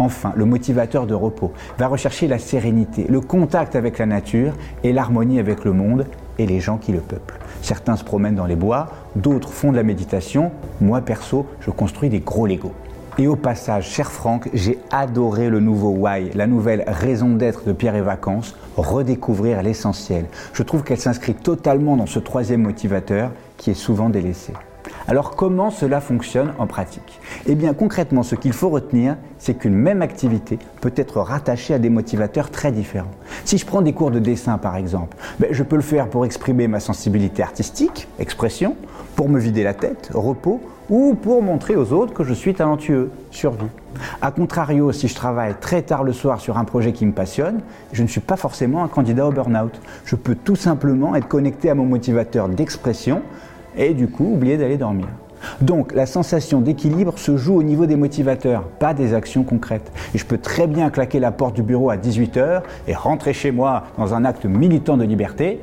[0.00, 4.94] Enfin, le motivateur de repos va rechercher la sérénité, le contact avec la nature et
[4.94, 6.06] l'harmonie avec le monde
[6.38, 7.38] et les gens qui le peuplent.
[7.60, 10.52] Certains se promènent dans les bois, d'autres font de la méditation.
[10.80, 12.72] Moi, perso, je construis des gros Legos.
[13.18, 17.74] Et au passage, cher Franck, j'ai adoré le nouveau Why, la nouvelle raison d'être de
[17.74, 20.24] Pierre et Vacances, redécouvrir l'essentiel.
[20.54, 24.54] Je trouve qu'elle s'inscrit totalement dans ce troisième motivateur qui est souvent délaissé.
[25.08, 27.20] Alors comment cela fonctionne en pratique?
[27.46, 31.78] Eh bien concrètement, ce qu'il faut retenir, c'est qu'une même activité peut être rattachée à
[31.78, 33.10] des motivateurs très différents.
[33.44, 36.24] Si je prends des cours de dessin par exemple, ben, je peux le faire pour
[36.24, 38.76] exprimer ma sensibilité artistique, expression,
[39.16, 43.10] pour me vider la tête, repos, ou pour montrer aux autres que je suis talentueux,
[43.30, 43.68] survie.
[44.22, 47.60] A contrario, si je travaille très tard le soir sur un projet qui me passionne,
[47.92, 49.80] je ne suis pas forcément un candidat au burn-out.
[50.04, 53.22] Je peux tout simplement être connecté à mon motivateur d'expression,
[53.76, 55.06] et du coup oublier d'aller dormir.
[55.60, 59.90] Donc la sensation d'équilibre se joue au niveau des motivateurs, pas des actions concrètes.
[60.14, 63.50] Et je peux très bien claquer la porte du bureau à 18h et rentrer chez
[63.50, 65.60] moi dans un acte militant de liberté.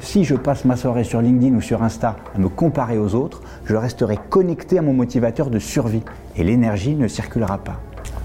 [0.00, 3.42] Si je passe ma soirée sur LinkedIn ou sur Insta à me comparer aux autres,
[3.66, 6.02] je resterai connecté à mon motivateur de survie
[6.36, 7.80] et l'énergie ne circulera pas.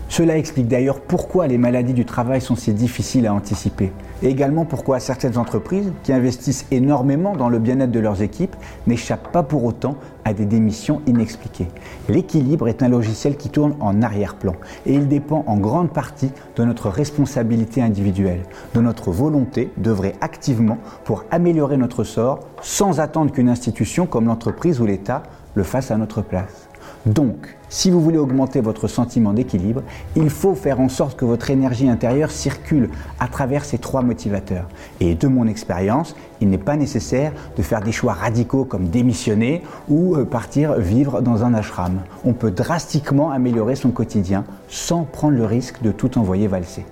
[0.07, 3.91] Cela explique d'ailleurs pourquoi les maladies du travail sont si difficiles à anticiper.
[4.23, 8.55] Et également pourquoi certaines entreprises, qui investissent énormément dans le bien-être de leurs équipes,
[8.87, 11.67] n'échappent pas pour autant à des démissions inexpliquées.
[12.07, 16.63] L'équilibre est un logiciel qui tourne en arrière-plan et il dépend en grande partie de
[16.63, 18.43] notre responsabilité individuelle,
[18.73, 24.79] de notre volonté d'œuvrer activement pour améliorer notre sort sans attendre qu'une institution comme l'entreprise
[24.79, 25.23] ou l'État
[25.55, 26.64] le fasse à notre place.
[27.05, 29.83] Donc, si vous voulez augmenter votre sentiment d'équilibre,
[30.15, 32.89] il faut faire en sorte que votre énergie intérieure circule
[33.19, 34.67] à travers ces trois motivateurs.
[34.99, 39.61] Et de mon expérience, il n'est pas nécessaire de faire des choix radicaux comme démissionner
[39.87, 42.01] ou euh, partir vivre dans un ashram.
[42.23, 46.85] On peut drastiquement améliorer son quotidien sans prendre le risque de tout envoyer valser.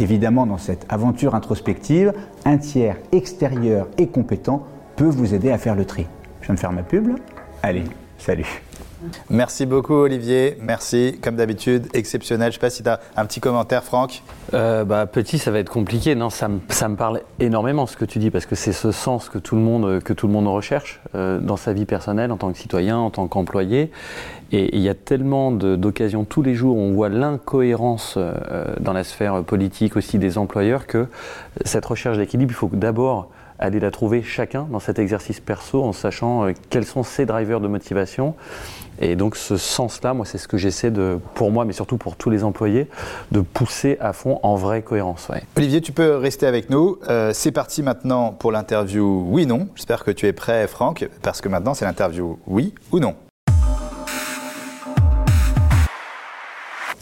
[0.00, 2.12] Évidemment, dans cette aventure introspective,
[2.44, 4.64] un tiers extérieur et compétent
[4.96, 6.06] peut vous aider à faire le tri.
[6.40, 7.16] Je viens de faire ma pub.
[7.62, 7.84] Allez,
[8.18, 8.65] salut
[9.30, 12.52] Merci beaucoup Olivier, merci comme d'habitude, exceptionnel.
[12.52, 14.22] Je ne sais pas si tu as un petit commentaire Franck
[14.54, 16.14] euh, bah, Petit, ça va être compliqué.
[16.14, 19.38] Non, ça, me, parle énormément ce que tu dis parce que c'est ce sens que
[19.38, 22.52] tout le monde, que tout le monde recherche euh, dans sa vie personnelle en tant
[22.52, 23.90] que citoyen, en tant qu'employé.
[24.52, 28.92] Et il y a tellement d'occasions tous les jours où on voit l'incohérence euh, dans
[28.92, 31.08] la sphère politique aussi des employeurs que
[31.64, 33.28] cette recherche d'équilibre, il faut d'abord
[33.58, 37.68] aller la trouver chacun dans cet exercice perso en sachant quels sont ses drivers de
[37.68, 38.34] motivation
[39.00, 42.16] et donc ce sens-là, moi, c'est ce que j'essaie de, pour moi, mais surtout pour
[42.16, 42.88] tous les employés,
[43.32, 45.28] de pousser à fond en vraie cohérence.
[45.56, 46.98] Olivier, tu peux rester avec nous.
[47.08, 49.68] Euh, c'est parti maintenant pour l'interview oui-non.
[49.74, 53.14] J'espère que tu es prêt, Franck, parce que maintenant c'est l'interview oui ou non.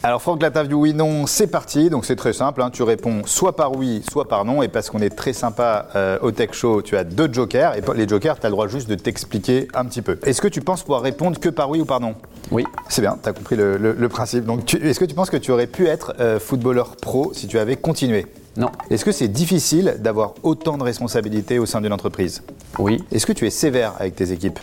[0.04, 1.88] Alors Franck, l'interview oui, non, c'est parti.
[1.88, 2.68] Donc c'est très simple, hein.
[2.70, 4.62] tu réponds soit par oui, soit par non.
[4.62, 7.74] Et parce qu'on est très sympa euh, au Tech Show, tu as deux jokers.
[7.74, 10.18] Et les jokers, tu as le droit juste de t'expliquer un petit peu.
[10.26, 12.16] Est-ce que tu penses pouvoir répondre que par oui ou par non?
[12.50, 12.66] Oui.
[12.90, 14.44] C'est bien, tu as compris le, principe.
[14.44, 17.58] Donc est-ce que tu penses que tu aurais pu être euh, footballeur pro si tu
[17.58, 18.26] avais continué?
[18.58, 18.68] Non.
[18.90, 22.42] Est-ce que c'est difficile d'avoir autant de responsabilités au sein d'une entreprise?
[22.78, 23.02] Oui.
[23.10, 24.58] Est-ce que tu es sévère avec tes équipes?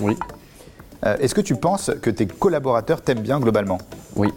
[0.00, 0.18] Oui.
[1.06, 3.78] Euh, est-ce que tu penses que tes collaborateurs t'aiment bien globalement?
[4.16, 4.28] Oui.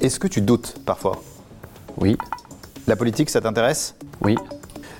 [0.00, 1.22] Est-ce que tu doutes parfois?
[1.98, 2.16] Oui.
[2.86, 3.94] La politique, ça t'intéresse?
[4.20, 4.36] Oui.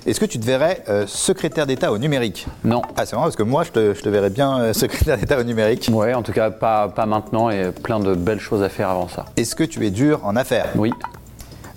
[0.05, 2.45] Est-ce que tu te verrais euh, secrétaire d'État au numérique?
[2.63, 2.81] Non.
[2.95, 5.89] Ah, c'est marrant parce que moi, je te, verrais bien euh, secrétaire d'État au numérique.
[5.91, 9.07] Oui, en tout cas, pas, pas maintenant et plein de belles choses à faire avant
[9.07, 9.25] ça.
[9.35, 10.69] Est-ce que tu es dur en affaires?
[10.75, 10.91] Oui.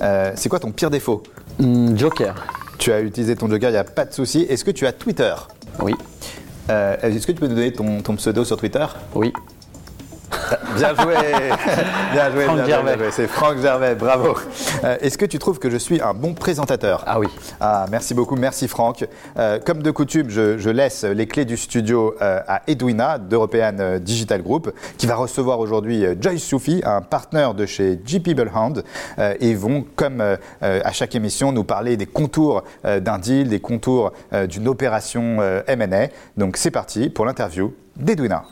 [0.03, 1.23] Euh, c'est quoi ton pire défaut?
[1.59, 2.35] Hmm, Joker.
[2.79, 4.47] Tu as utilisé ton Joker, il n'y a pas de souci.
[4.49, 5.35] Est-ce que tu as Twitter?
[5.81, 5.95] Oui.
[6.69, 8.85] Est-ce que tu peux nous donner ton, ton pseudo sur Twitter?
[9.14, 9.33] Oui.
[10.76, 11.14] Bien joué
[12.12, 12.96] Bien joué, Franck bien joué, Gervais.
[12.96, 13.11] bien joué.
[13.12, 14.34] C'est Franck Gervais, bravo.
[14.84, 17.03] Euh, Est-ce que tu trouves que je suis un bon présentateur?
[17.07, 17.28] Ah oui.
[17.61, 19.07] Ah, merci beaucoup, merci Franck.
[19.38, 23.99] Euh, comme de coutume, je, je laisse les clés du studio euh, à Edwina d'European
[24.01, 28.84] Digital Group, qui va recevoir aujourd'hui Joyce Soufi, un partenaire de chez JP Bullhound,
[29.18, 30.22] euh, et vont, comme
[30.61, 34.12] à chaque émission, nous parler des contours d'un deal, des contours
[34.49, 36.09] d'une opération M&A.
[36.36, 38.44] Donc c'est parti pour l'interview d'Edwina.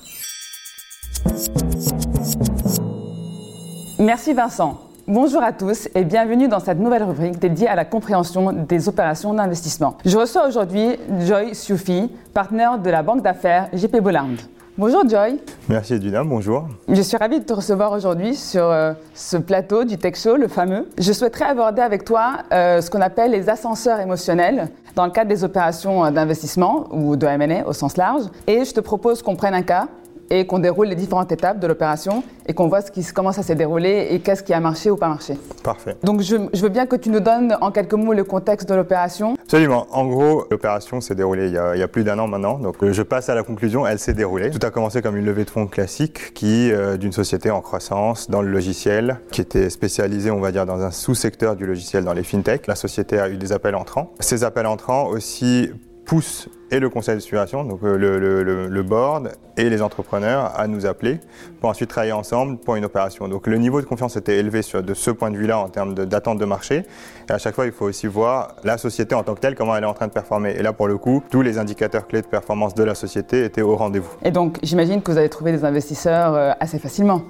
[3.99, 4.79] Merci Vincent.
[5.09, 9.33] Bonjour à tous et bienvenue dans cette nouvelle rubrique dédiée à la compréhension des opérations
[9.35, 9.97] d'investissement.
[10.05, 14.37] Je reçois aujourd'hui Joy Soufi, partenaire de la banque d'affaires JP Bolland.
[14.79, 16.66] Bonjour Joy, Merci Edwina, bonjour.
[16.89, 20.49] je suis ravie de te recevoir aujourd'hui sur euh, ce plateau du Tech Show, le
[20.49, 20.87] fameux.
[20.99, 25.29] Je souhaiterais aborder avec toi euh, ce qu'on appelle les ascenseurs émotionnels dans le cadre
[25.31, 28.24] des opérations euh, d'investissement ou de M&A au sens large.
[28.47, 29.89] Et je te propose qu'on prenne un cas
[30.31, 33.43] et qu'on déroule les différentes étapes de l'opération et qu'on voit ce qui, comment ça
[33.43, 35.35] s'est déroulé et qu'est-ce qui a marché ou pas marché.
[35.62, 35.97] Parfait.
[36.03, 38.74] Donc je, je veux bien que tu nous donnes en quelques mots le contexte de
[38.74, 39.37] l'opération.
[39.43, 39.87] Absolument.
[39.91, 42.59] En gros, l'opération s'est déroulée il y, a, il y a plus d'un an maintenant.
[42.59, 44.51] Donc euh, je passe à la conclusion, elle s'est déroulée.
[44.51, 48.31] Tout a commencé comme une levée de fonds classique qui, euh, d'une société en croissance
[48.31, 52.12] dans le logiciel, qui était spécialisée, on va dire, dans un sous-secteur du logiciel dans
[52.12, 52.66] les fintech.
[52.66, 54.12] La société a eu des appels entrants.
[54.20, 55.70] Ces appels entrants aussi
[56.07, 60.53] poussent et le conseil d'administration, donc euh, le, le- le- le board et les entrepreneurs
[60.59, 61.21] à nous appeler
[61.61, 63.29] pour ensuite travailler ensemble pour une opération.
[63.29, 65.95] Donc le niveau de confiance était élevé sur, de ce point de vue-là en termes
[65.95, 66.85] d'attente de, marché.
[67.29, 69.77] Et à chaque fois, il faut aussi voir la société en tant que telle, comment
[69.77, 70.55] elle est en train de performer.
[70.57, 73.63] Et là, pour le coup, tous les indicateurs clés de performance de la société étaient
[73.63, 74.11] au rendez-vous.
[74.25, 77.23] Et donc j'imagine que vous avez trouvé des investisseurs euh, assez facilement.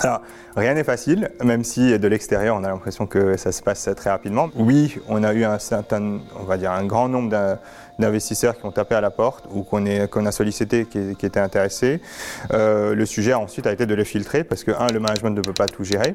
[0.00, 0.20] Alors,
[0.56, 4.10] rien n'est facile, même si de l'extérieur, on a l'impression que ça se passe très
[4.10, 4.48] rapidement.
[4.56, 7.58] Oui, on a eu un certain, on va dire, un grand nombre d'in-
[7.98, 11.40] d'investisseurs qui ont tapé à la porte ou qu'on qu'on a sollicité qui, qui étaient
[11.40, 12.00] intéressés.
[12.52, 15.40] Euh, le sujet ensuite a été de les filtrer parce que, un, le management ne
[15.40, 16.14] peut pas tout gérer.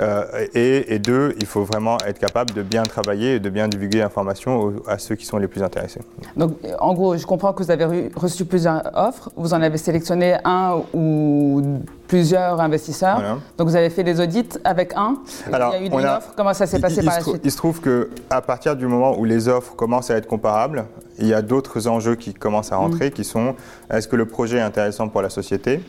[0.00, 3.68] Euh, et, et deux, il faut vraiment être capable de bien travailler et de bien
[3.68, 6.00] divulguer l'information à ceux qui sont les plus intéressés.
[6.36, 9.30] Donc en gros, je comprends que vous avez re- reçu plusieurs offres.
[9.36, 11.62] Vous en avez sélectionné un ou
[12.08, 13.20] plusieurs investisseurs.
[13.20, 13.38] Voilà.
[13.56, 15.18] Donc vous avez fait des audits avec un.
[15.52, 16.32] Alors, il y a eu une a- offre.
[16.36, 18.88] Comment ça s'est passé il, par la suite il se trouve que à partir du
[18.88, 20.86] moment où les offres commencent à être comparables,
[21.18, 23.54] il y a d'autres enjeux qui commencent à rentrer, qui sont
[23.92, 25.80] est-ce que le projet est intéressant pour la société?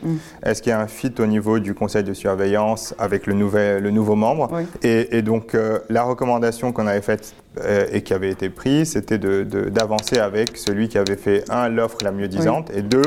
[0.43, 3.83] Est-ce qu'il y a un fit au niveau du conseil de surveillance avec le, nouvel,
[3.83, 4.49] le nouveau membre?
[4.51, 4.63] Oui.
[4.83, 8.91] et, et donc euh, la recommandation qu'on avait faite euh, et qui avait été prise,
[8.93, 12.81] c'était de- de- d'avancer avec celui qui avait fait un l'offre la mieux disante et
[12.81, 13.01] deux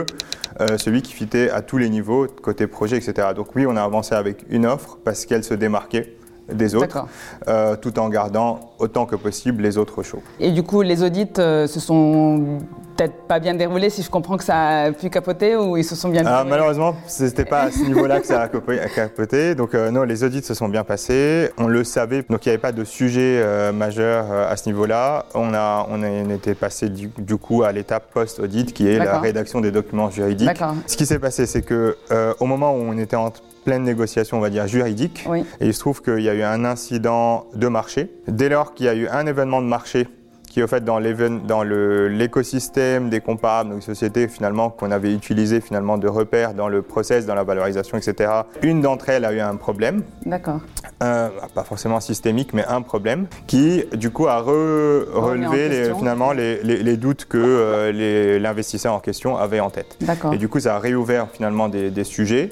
[0.60, 3.28] euh, celui qui fitait à tous les niveaux côté projet, etc.
[3.36, 6.16] Donc oui, on a avancé avec une offre parce qu'elle se démarquait
[6.52, 7.04] des autres,
[7.48, 10.22] euh, tout en gardant autant que possible les autres shows.
[10.40, 12.58] Et du coup, les audits euh, se sont
[12.96, 15.94] peut-être pas bien déroulés, si je comprends que ça a pu capoter ou ils se
[15.94, 18.88] sont bien Ah, déroulés malheureusement, c'était pas à ce niveau-là que ça a capo- a
[18.94, 19.54] capoté.
[19.54, 21.50] Donc euh, non, les audits se sont bien passés.
[21.58, 25.26] On le savait, donc il n'y avait pas de sujet euh, majeur à ce niveau-là.
[25.34, 28.98] On a, on, a- on était passé du, du coup à l'étape post-audit, qui est
[28.98, 30.50] la rédaction des documents juridiques.
[30.86, 31.96] Ce qui s'est passé, c'est que
[32.40, 33.32] au moment où on était en
[33.64, 35.44] pleine négociation, on va dire juridique, Oui.
[35.60, 38.10] et il se trouve qu'il y a eu un incident de marché.
[38.26, 40.08] Dès lors qu'il y a eu un événement de marché
[40.50, 46.08] qui, au fait, dans l'écosystème des comparables, donc sociétés finalement qu'on avait utilisé finalement de
[46.08, 48.30] repères dans le process, dans la valorisation, etc.
[48.62, 50.60] Une d'entre elles a eu un problème, D'accord.
[51.00, 56.32] un- pas forcément systémique, mais un problème, qui du coup a re- relevé les- finalement
[56.32, 59.96] les, les- les doutes que euh, l'investisseur en question avait en tête.
[60.00, 60.32] D'accord.
[60.32, 62.50] Et du coup, ça a réouvert finalement des, des sujets.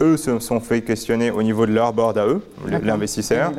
[0.00, 2.40] Eux se sont fait questionner au niveau de leur board à eux,
[2.82, 3.52] l'investisseur.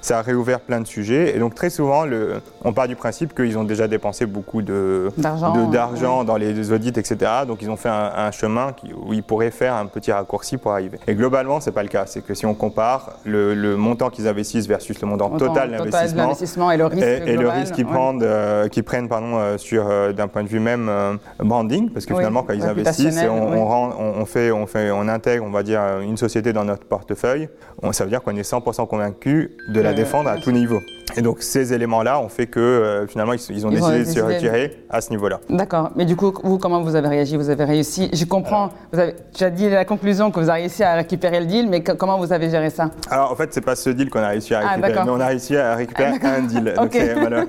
[0.00, 1.36] Ça a réouvert plein de sujets.
[1.36, 5.66] Et donc, très souvent, le- on part du principe qu'ils ont déjà dépensé beaucoup D'argent,
[5.70, 7.16] d'argent dans les audits, etc.
[7.46, 10.56] Donc, ils ont fait un, un chemin qui- où ils pourraient faire un petit raccourci
[10.56, 10.98] pour arriver.
[11.06, 12.04] Et globalement, c'est pas le cas.
[12.06, 15.72] C'est que si on compare le, le montant qu'ils investissent versus le montant Autant total
[15.72, 17.92] de d'investissement, l'investissement et le risque et, et le global, risque qu'ils ouais.
[17.92, 20.90] prennent, euh, qu'ils prennent pardon, euh, sur euh, d'un point de vue même
[21.38, 23.68] branding, parce que Oui, finalement quand ils investissent, et on, réputationnel, on oui.
[23.68, 26.84] rend- on- on fait, on fait, on intègre, on va dire une société dans notre
[26.84, 27.48] portefeuille,
[27.82, 30.80] on- ça veut dire qu'on est 100% convaincu de la Euh, défendre à tout niveau.
[31.16, 34.04] Et donc ces éléments-là ont fait que euh, finalement ils, ils ont Ils décidé de
[34.04, 35.40] se de- retirer à ce niveau-là.
[35.50, 35.90] D'accord.
[35.94, 37.36] Mais du coup, vous, comment vous avez réagi?
[37.36, 38.08] Vous avez réussi?
[38.14, 38.70] Je comprends.
[38.92, 41.68] Vous avez, tu as dit la conclusion que vous avez réussi à récupérer le deal,
[41.68, 42.90] mais que- comment vous avez géré ça?
[43.10, 45.20] Alors en fait, c'est pas ce deal qu'on a réussi à Ah, récupérer, mais on
[45.20, 46.64] a réussi à récupérer Ah, un deal.
[46.76, 46.92] Donc, Ok.
[46.94, 47.44] c'est- voilà.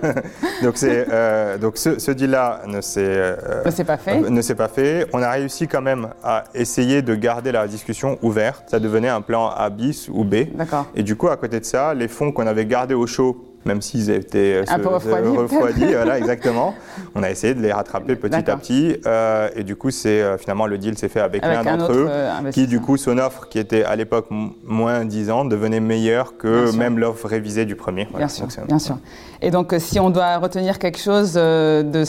[0.61, 3.35] donc, euh, donc ce, ce deal-là ne s'est euh,
[3.85, 4.19] pas fait.
[4.29, 5.07] ne s'est pas fait.
[5.13, 8.69] On a réussi quand même à essayer de garder la discussion ouverte.
[8.69, 10.35] Ça devenait un plan A bis ou B.
[10.95, 13.81] Et du coup, à côté de ça, les fonds qu'on avait gardés au chaud même
[13.81, 16.75] s'ils étaient Un peu refroidis, refroidis voilà, exactement.
[17.15, 18.97] On a essayé de les rattraper petit à petit.
[19.05, 21.77] euh, et du coup, c'est euh, finalement le deal s'est fait avec, Avec l'un un
[21.77, 24.27] d'entre eux, euh, qui du coup son offre, qui était à l'époque
[24.63, 28.07] moins 10 ans, devenait meilleure que Bien même l'offre révisée du premier.
[28.11, 28.97] Voilà, Bien sûr, bien sûr.
[29.43, 32.05] Et donc, euh, si on doit retenir quelque chose euh, de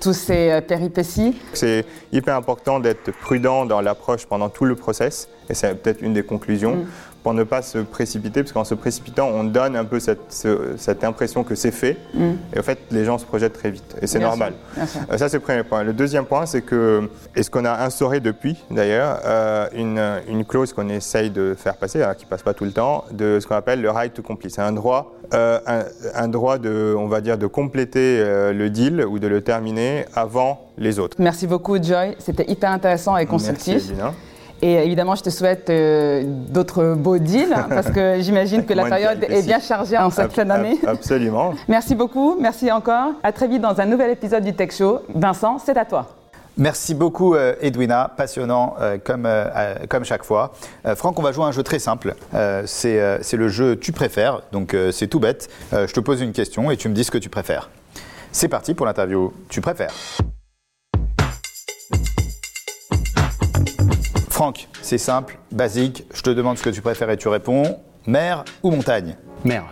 [0.00, 5.28] tous ces euh, péripéties, C'est hyper important d'être prudent dans l'approche pendant tout le process,
[5.50, 6.86] et c'est peut-être une des conclusions, Mm.
[7.28, 10.76] Pour ne pas se précipiter, parce qu'en se précipitant, on donne un peu cette, ce-
[10.78, 12.30] cette impression que c'est fait, Mm.
[12.54, 14.54] et en fait, les gens se projettent très vite, et c'est normal.
[14.54, 15.00] sûr, bien sûr.
[15.12, 15.82] Euh, Ça, c'est le premier point.
[15.82, 20.46] Le deuxième point, c'est que, et ce qu'on a instauré depuis, d'ailleurs, euh, une, une
[20.46, 23.46] clause qu'on essaye de faire passer, hein, qui passe pas tout le temps, de ce
[23.46, 24.54] qu'on appelle le right to complete.
[24.54, 28.24] C'est un droit, euh, un, un droit de, on va dire, de compléter
[28.54, 31.16] le deal ou de le terminer avant les autres.
[31.18, 32.16] merci beaucoup, Joy.
[32.20, 33.82] C'était hyper intéressant et constructif.
[33.94, 34.16] Merci.
[34.60, 39.22] Et évidemment, je te souhaite euh, d'autres beaux deals, parce que j'imagine que la période
[39.28, 40.78] est bien chargée en cette Ab- fin d'année.
[40.82, 41.54] ab- Absolument.
[41.68, 43.12] Merci beaucoup, merci encore.
[43.22, 45.00] À très vite dans un nouvel épisode du Tech Show.
[45.14, 46.06] Vincent, c'est à toi.
[46.56, 49.28] Merci beaucoup euh, Edwina, passionnant euh, comme,
[49.88, 50.52] comme chaque fois.
[50.96, 52.14] Franck, on va jouer à un jeu très simple.
[52.66, 55.48] C'est c'est le jeu Tu préfères, donc c'est tout bête.
[55.72, 57.70] Je te pose une question et tu me dis ce que tu préfères.
[58.32, 59.92] C'est parti pour l'interview Tu préfères.
[64.38, 66.04] Franck, c'est simple, basique.
[66.14, 67.80] Je te demande ce que tu préfères et tu réponds.
[68.06, 69.16] Mer ou montagne?
[69.44, 69.64] Mer,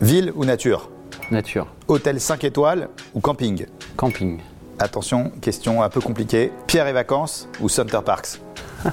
[0.00, 0.88] Ville ou nature?
[1.32, 3.66] Nature, Hôtel 5 étoiles ou camping?
[3.96, 4.38] Camping,
[4.78, 6.52] Attention, question un peu compliquée.
[6.68, 8.38] Pierre et vacances ou Center Parks?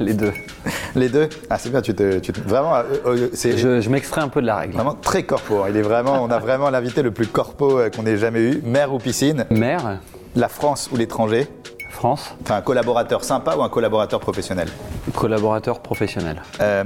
[0.00, 0.34] Les deux.
[0.96, 1.30] Les deux?
[1.48, 2.18] Ah, c'est bien, tu te.
[2.18, 4.74] tu te- vraiment, euh, euh, c'est Je, je m'extrais un peu de la règle.
[4.74, 5.64] vraiment très corpo.
[5.66, 8.60] Il est vraiment, on a vraiment l'invité le plus corpo euh, qu'on ait jamais eu.
[8.66, 9.46] Mer ou piscine?
[9.48, 9.98] Mer,
[10.36, 11.46] La France ou l'étranger?
[11.90, 14.68] France, Enfin, un collaborateur sympa ou un collaborateur professionnel
[15.14, 16.42] collaborateur professionnel.
[16.60, 16.84] Euh,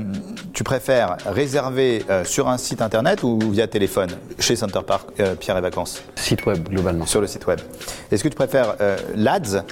[0.53, 5.35] Tu préfères réserver euh, sur un site internet ou via téléphone chez Center Park euh,
[5.35, 7.07] Pierre et Vacances Site web, globalement.
[7.07, 7.61] Sur le site web.
[8.11, 8.77] Est-ce que tu préfères
[9.15, 9.63] l'ADS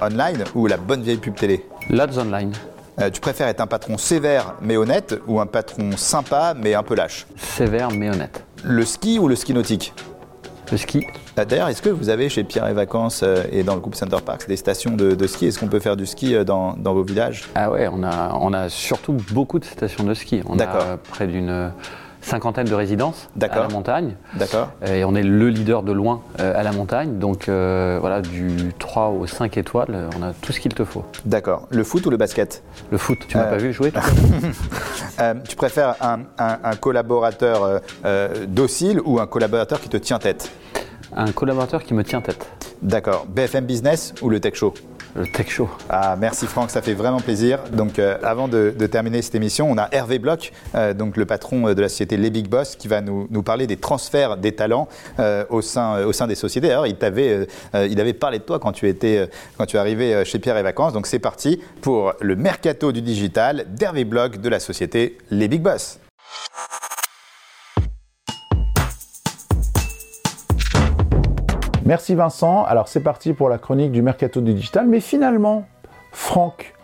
[0.00, 2.52] online ou la bonne vieille pub télé Lads online,
[3.12, 6.94] Tu préfères être un patron sévère mais honnête ou un patron sympa mais un peu
[6.94, 8.44] lâche sévère mais honnête.
[8.64, 9.92] Le ski ou le ski nautique
[10.70, 11.06] Le ski,
[11.38, 13.94] Euh, D'ailleurs, est-ce que vous avez chez Pierre et Vacances euh, et dans le groupe
[13.94, 15.46] Center Parks des stations de, de ski?
[15.46, 17.48] Est-ce qu'on peut faire du ski euh, dans, dans vos villages?
[17.54, 20.42] Ah ouais, on a, on a surtout beaucoup de stations de ski.
[20.46, 20.82] On D'accord.
[20.82, 21.70] a près d'une
[22.20, 24.14] cinquantaine de résidences à la montagne.
[24.34, 27.18] D'accord Et on est le leader de loin euh, à la montagne.
[27.18, 30.84] Donc euh, voilà, du 3 au 5 étoiles, euh, on a tout ce qu'il te
[30.84, 31.04] faut.
[31.24, 31.66] D'accord.
[31.70, 32.62] Le foot ou le basket?
[32.90, 33.50] Le foot, tu m'as Euh.
[33.50, 33.92] pas vu jouer
[35.20, 39.96] Euh, Tu préfères un, un- un collaborateur euh, euh, docile ou un collaborateur qui te
[39.96, 40.50] tient tête?
[41.16, 42.46] Un collaborateur qui me tient tête.
[42.82, 43.26] D'accord.
[43.28, 44.74] BFM Business ou le Tech Show?
[45.14, 45.68] Le tech show.
[45.88, 47.60] Ah, merci Franck, ça fait vraiment plaisir.
[47.72, 51.68] Donc, euh, avant de, terminer cette émission, on a Hervé Bloch, euh, donc le patron
[51.68, 54.88] euh, de la société Les Big Boss, qui va nous, parler des transferts des talents
[55.48, 56.68] au, sein, au sein des sociétés.
[56.68, 56.96] D'ailleurs, il,
[57.90, 60.62] il avait parlé de toi quand tu, étais, quand tu es arrivé chez Pierre et
[60.62, 60.92] Vacances.
[60.92, 65.62] Donc, c'est parti pour le mercato du digital d'Hervé Bloch de la société Les Big
[65.62, 65.98] Boss.
[71.88, 72.64] Merci Vincent.
[72.64, 74.86] Alors c'est parti pour la chronique du Mercato du Digital.
[74.86, 75.64] Mais finalement,
[76.12, 76.74] Franck,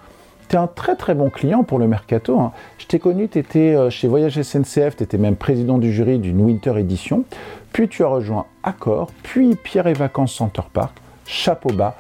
[0.49, 2.41] tu es un très très bon client pour le Mercato.
[2.41, 2.53] hein.
[2.79, 6.41] Je t'ai connu, tu étais chez Voyage SNCF, tu étais même président du jury d'une
[6.41, 7.25] Winter Edition.
[7.75, 10.97] Puis tu as rejoint Accor, puis Pierre et Vacances Center Park.
[11.27, 11.97] Chapeau bas,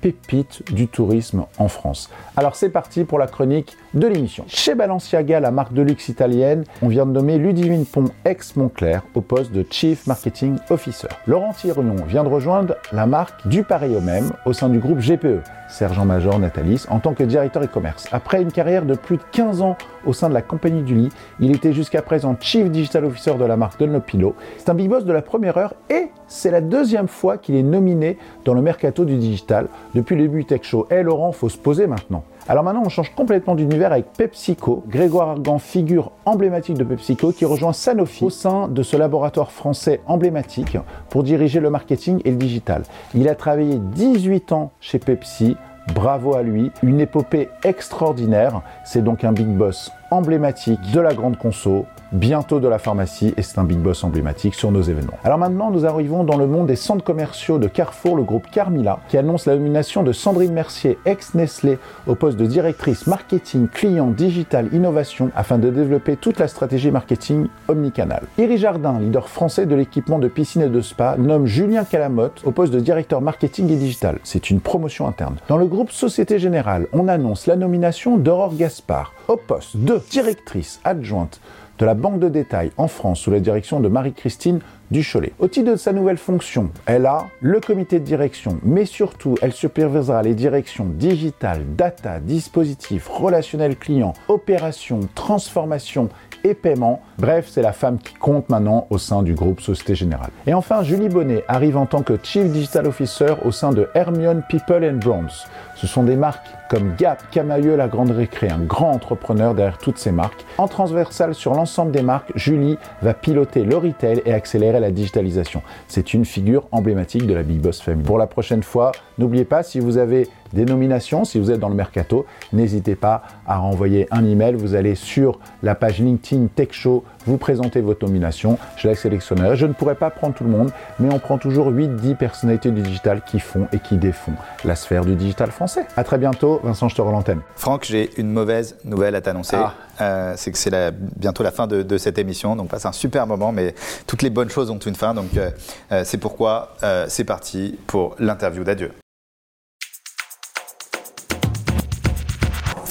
[0.00, 2.10] pépites du tourisme en France.
[2.36, 4.44] Alors c'est parti pour la chronique de l'émission.
[4.48, 9.20] Chez Balenciaga, la marque de luxe italienne, on vient de nommer Ludivine Pont ex-Montclair au
[9.20, 11.08] poste de Chief Marketing Officer.
[11.26, 15.00] Laurent Tironion vient de rejoindre la marque du pareil au même au sein du groupe
[15.00, 15.42] GPE.
[15.68, 18.08] Sergent-Major Natalis en tant que directeur e-commerce.
[18.12, 19.76] Après une carrière de plus de 15 ans
[20.08, 23.44] au sein de la compagnie du lit, il était jusqu'à présent Chief Digital Officer de
[23.44, 24.34] la marque Dunlopillo.
[24.56, 27.62] C'est un big boss de la première heure et c'est la deuxième fois qu'il est
[27.62, 30.86] nominé dans le mercato du digital depuis le début Tech Show.
[30.90, 32.24] Eh Laurent, faut se poser maintenant.
[32.48, 34.82] Alors maintenant, on change complètement d'univers avec PepsiCo.
[34.88, 40.00] Grégoire Argan, figure emblématique de PepsiCo, qui rejoint Sanofi au sein de ce laboratoire français
[40.06, 40.78] emblématique
[41.10, 42.84] pour diriger le marketing et le digital.
[43.14, 45.56] Il a travaillé 18 ans chez Pepsi.
[45.94, 48.62] Bravo à lui, une épopée extraordinaire.
[48.84, 53.42] C'est donc un big boss emblématique de la grande conso, bientôt de la pharmacie, et
[53.42, 55.18] c'est un big boss emblématique sur nos événements.
[55.24, 59.00] Alors maintenant, nous arrivons dans le monde des centres commerciaux de Carrefour, le groupe Carmila,
[59.08, 64.68] qui annonce la nomination de Sandrine Mercier, ex-Nestlé, au poste de directrice marketing, client, digital,
[64.72, 68.22] innovation, afin de développer toute la stratégie marketing omnicanal.
[68.38, 72.52] Iris Jardin, leader français de l'équipement de piscine et de spa, nomme Julien Calamotte au
[72.52, 74.18] poste de directeur marketing et digital.
[74.24, 75.36] C'est une promotion interne.
[75.48, 80.80] Dans le groupe Société Générale, on annonce la nomination d'Aurore Gaspard au poste de directrice
[80.84, 81.40] adjointe
[81.78, 85.32] de la banque de détail en France sous la direction de Marie-Christine Ducholet.
[85.38, 89.52] Au titre de sa nouvelle fonction, elle a le comité de direction, mais surtout, elle
[89.52, 96.08] supervisera les directions digitales, data, dispositifs, relationnel client, opérations, transformation
[96.42, 97.02] et paiement.
[97.18, 100.30] Bref, c'est la femme qui compte maintenant au sein du groupe Société Générale.
[100.46, 104.42] Et enfin, Julie Bonnet arrive en tant que Chief Digital Officer au sein de Hermione
[104.48, 105.46] People and Brands.
[105.76, 109.98] Ce sont des marques comme Gap, Camailleux, La Grande Récré, un grand entrepreneur derrière toutes
[109.98, 110.44] ces marques.
[110.58, 115.62] En transversal sur l'ensemble des marques, Julie va piloter le retail et accélérer la digitalisation.
[115.88, 118.04] C'est une figure emblématique de la Big Boss Family.
[118.04, 121.68] Pour la prochaine fois, n'oubliez pas, si vous avez des nominations, si vous êtes dans
[121.68, 124.54] le mercato, n'hésitez pas à renvoyer un email.
[124.54, 129.56] Vous allez sur la page LinkedIn Tech Show, vous présentez votre nomination, je la sélectionnerai.
[129.56, 132.82] Je ne pourrai pas prendre tout le monde, mais on prend toujours 8-10 personnalités du
[132.82, 134.32] digital qui font et qui défont
[134.64, 135.86] la sphère du digital français.
[135.96, 137.40] À très bientôt, Vincent, je te rends l'antenne.
[137.56, 139.56] Franck, j'ai une mauvaise nouvelle à t'annoncer.
[139.58, 139.74] Ah.
[140.00, 142.92] Euh, c'est que c'est la- bientôt la fin de, de cette émission, donc passe un
[142.92, 143.74] super moment, mais
[144.06, 145.50] toutes les bonnes choses ont une fin, donc euh,
[145.90, 148.92] euh, c'est pourquoi euh, c'est parti pour l'interview d'adieu.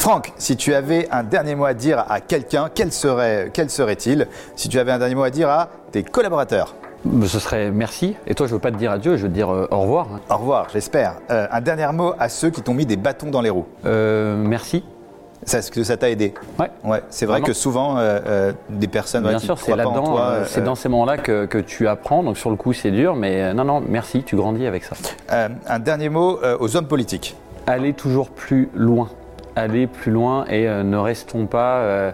[0.07, 4.29] Franck, si tu avais un dernier mot à dire à quelqu'un, quel serait, quel serait-il
[4.55, 6.75] Si tu avais un dernier mot à dire à tes collaborateurs
[7.25, 8.15] Ce serait merci.
[8.25, 10.07] Et toi, je veux pas te dire adieu, je veux te dire euh, au revoir.
[10.29, 11.15] Au revoir, j'espère.
[11.29, 13.65] Euh, un dernier mot à ceux qui t'ont mis des bâtons dans les roues.
[13.85, 14.85] Euh, merci.
[15.43, 16.33] Ça, Est-ce que ça t'a aidé?
[16.57, 16.71] Ouais.
[16.85, 17.47] Ouais, c'est vrai Vraiment.
[17.47, 20.87] que souvent, euh, des personnes ouais, Bien qui sûr, c'est là-dedans, euh, c'est dans ces
[20.87, 22.23] moments-là que, que tu apprends.
[22.23, 24.95] Donc sur le coup, c'est dur, mais non, non, merci, tu grandis avec ça.
[25.67, 27.35] un dernier mot aux hommes politiques.
[27.65, 29.09] Allez toujours plus loin.
[29.57, 32.11] Allez plus loin et euh, ne restons pas euh,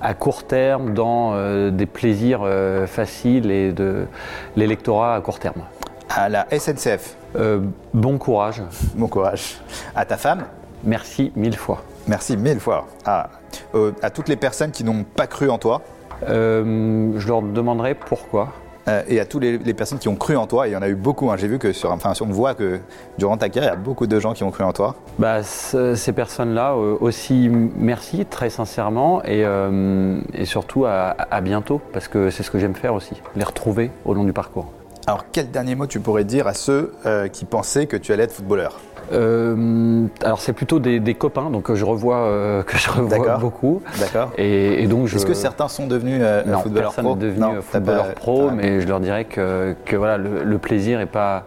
[0.00, 2.46] à court terme dans euh, des plaisirs
[2.86, 4.06] faciles et de
[4.54, 5.62] l'électorat à court terme.
[6.08, 7.58] À la SNCF, Euh,
[7.92, 8.62] bon courage.
[8.94, 9.56] bon courage.
[9.96, 10.44] À ta femme,
[10.84, 11.82] Merci mille fois.
[12.06, 12.86] merci mille fois.
[13.04, 13.28] À,
[13.74, 15.80] euh, à toutes les personnes qui n'ont pas cru en toi.
[16.28, 18.50] Euh, je leur demanderai pourquoi.
[18.88, 20.76] Euh, et à toutes les, les personnes qui ont cru en toi, et il y
[20.76, 21.36] en a eu beaucoup, hein.
[21.36, 22.80] j'ai vu que sur, enfin, on voit que
[23.18, 24.94] durant ta carrière, il y a beaucoup de gens qui ont cru en toi.
[25.18, 31.40] Bah, ce- ces personnes-là euh, aussi, merci très sincèrement et, euh, et surtout à, à
[31.40, 34.66] bientôt parce que c'est ce que j'aime faire aussi, les retrouver au long du parcours.
[35.06, 36.94] Alors, quel dernier mot tu pourrais dire à ceux
[37.32, 38.80] qui pensaient que tu allais être footballeur?
[39.12, 43.36] Euh, alors c'est plutôt des, des copains donc que je revois, euh, que je revois
[43.38, 45.16] beaucoup D'accord et, et donc je.
[45.16, 48.12] Est-ce que certains sont devenus euh, non, footballeurs personne pro devenu Non, euh, footballeur pas-
[48.12, 51.44] pro, mais je leur dirais que, que voilà, le, le plaisir est pas,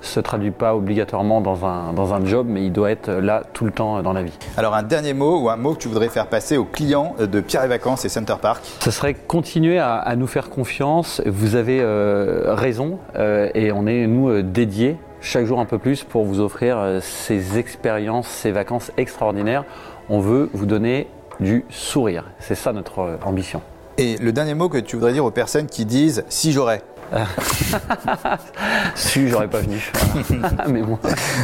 [0.00, 3.64] se traduit pas obligatoirement dans un, dans un job, mais il doit être là tout
[3.64, 4.36] le temps dans la vie.
[4.56, 7.26] Alors, un dernier mot ou un mot que tu voudrais faire passer aux clients euh,
[7.26, 8.62] de Pierre et Vacances et Center Park?
[8.80, 11.20] Ce serait continuer à, à nous faire confiance.
[11.26, 15.78] Vous avez euh, raison euh, et on est, nous, euh, dédiés chaque jour un peu
[15.78, 19.64] plus pour vous offrir euh, ces expériences, ces vacances extraordinaires.
[20.08, 21.08] On veut vous donner
[21.40, 22.24] du sourire.
[22.38, 23.62] C'est ça notre euh, ambition.
[23.98, 26.82] Et le dernier mot que tu voudrais dire aux personnes qui disent si j'aurais
[28.94, 29.90] Si, j'aurais pas venu.
[30.68, 30.98] Mais bon,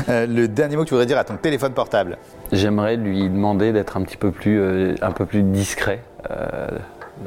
[0.09, 2.19] Euh, Le dernier mot que tu voudrais dire à ton téléphone portable
[2.53, 6.01] j'aimerais lui demander d'être un petit peu plus, euh, un peu plus discret,
[6.31, 6.69] euh,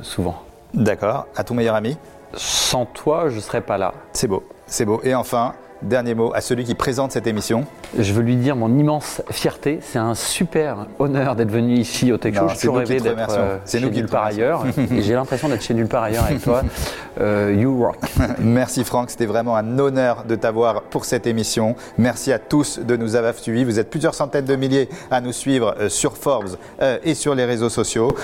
[0.01, 0.43] souvent.
[0.73, 1.27] D'accord.
[1.35, 1.97] À ton meilleur ami
[2.33, 3.93] Sans toi, je serais pas là.
[4.13, 5.01] C'est beau, c'est beau.
[5.03, 7.65] Et enfin, dernier mot à celui qui présente cette émission.
[7.97, 9.79] Je veux lui dire mon immense fierté.
[9.81, 12.47] C'est un super honneur d'être venu ici au Tech Show.
[12.47, 14.65] Qui rêvé d'être euh, chez nous nulle part ailleurs.
[14.91, 16.63] Et j'ai l'impression d'être chez nulle part ailleurs avec toi.
[17.21, 17.97] Euh, you rock.
[18.39, 21.75] Merci Franck, c'était vraiment un honneur de t'avoir pour cette émission.
[21.97, 23.65] Merci à tous de nous avoir suivis.
[23.65, 27.35] Vous êtes plusieurs centaines de milliers à nous suivre euh, sur Forbes euh, et sur
[27.35, 28.15] les réseaux sociaux.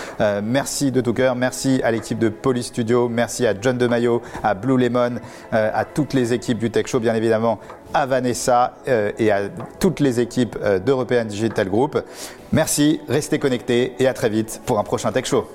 [0.43, 1.35] Merci de tout cœur.
[1.35, 3.09] Merci à l'équipe de Police Studio.
[3.09, 5.15] Merci à John DeMaio, à Blue Lemon,
[5.51, 7.44] à toutes les équipes du Tech Show, bien évidemment,
[7.93, 9.43] à Vanessa euh, et à
[9.79, 11.97] toutes les équipes euh, d'European Digital Group.
[12.51, 15.47] Merci, restez connectés et à très vite pour un prochain Tech Show.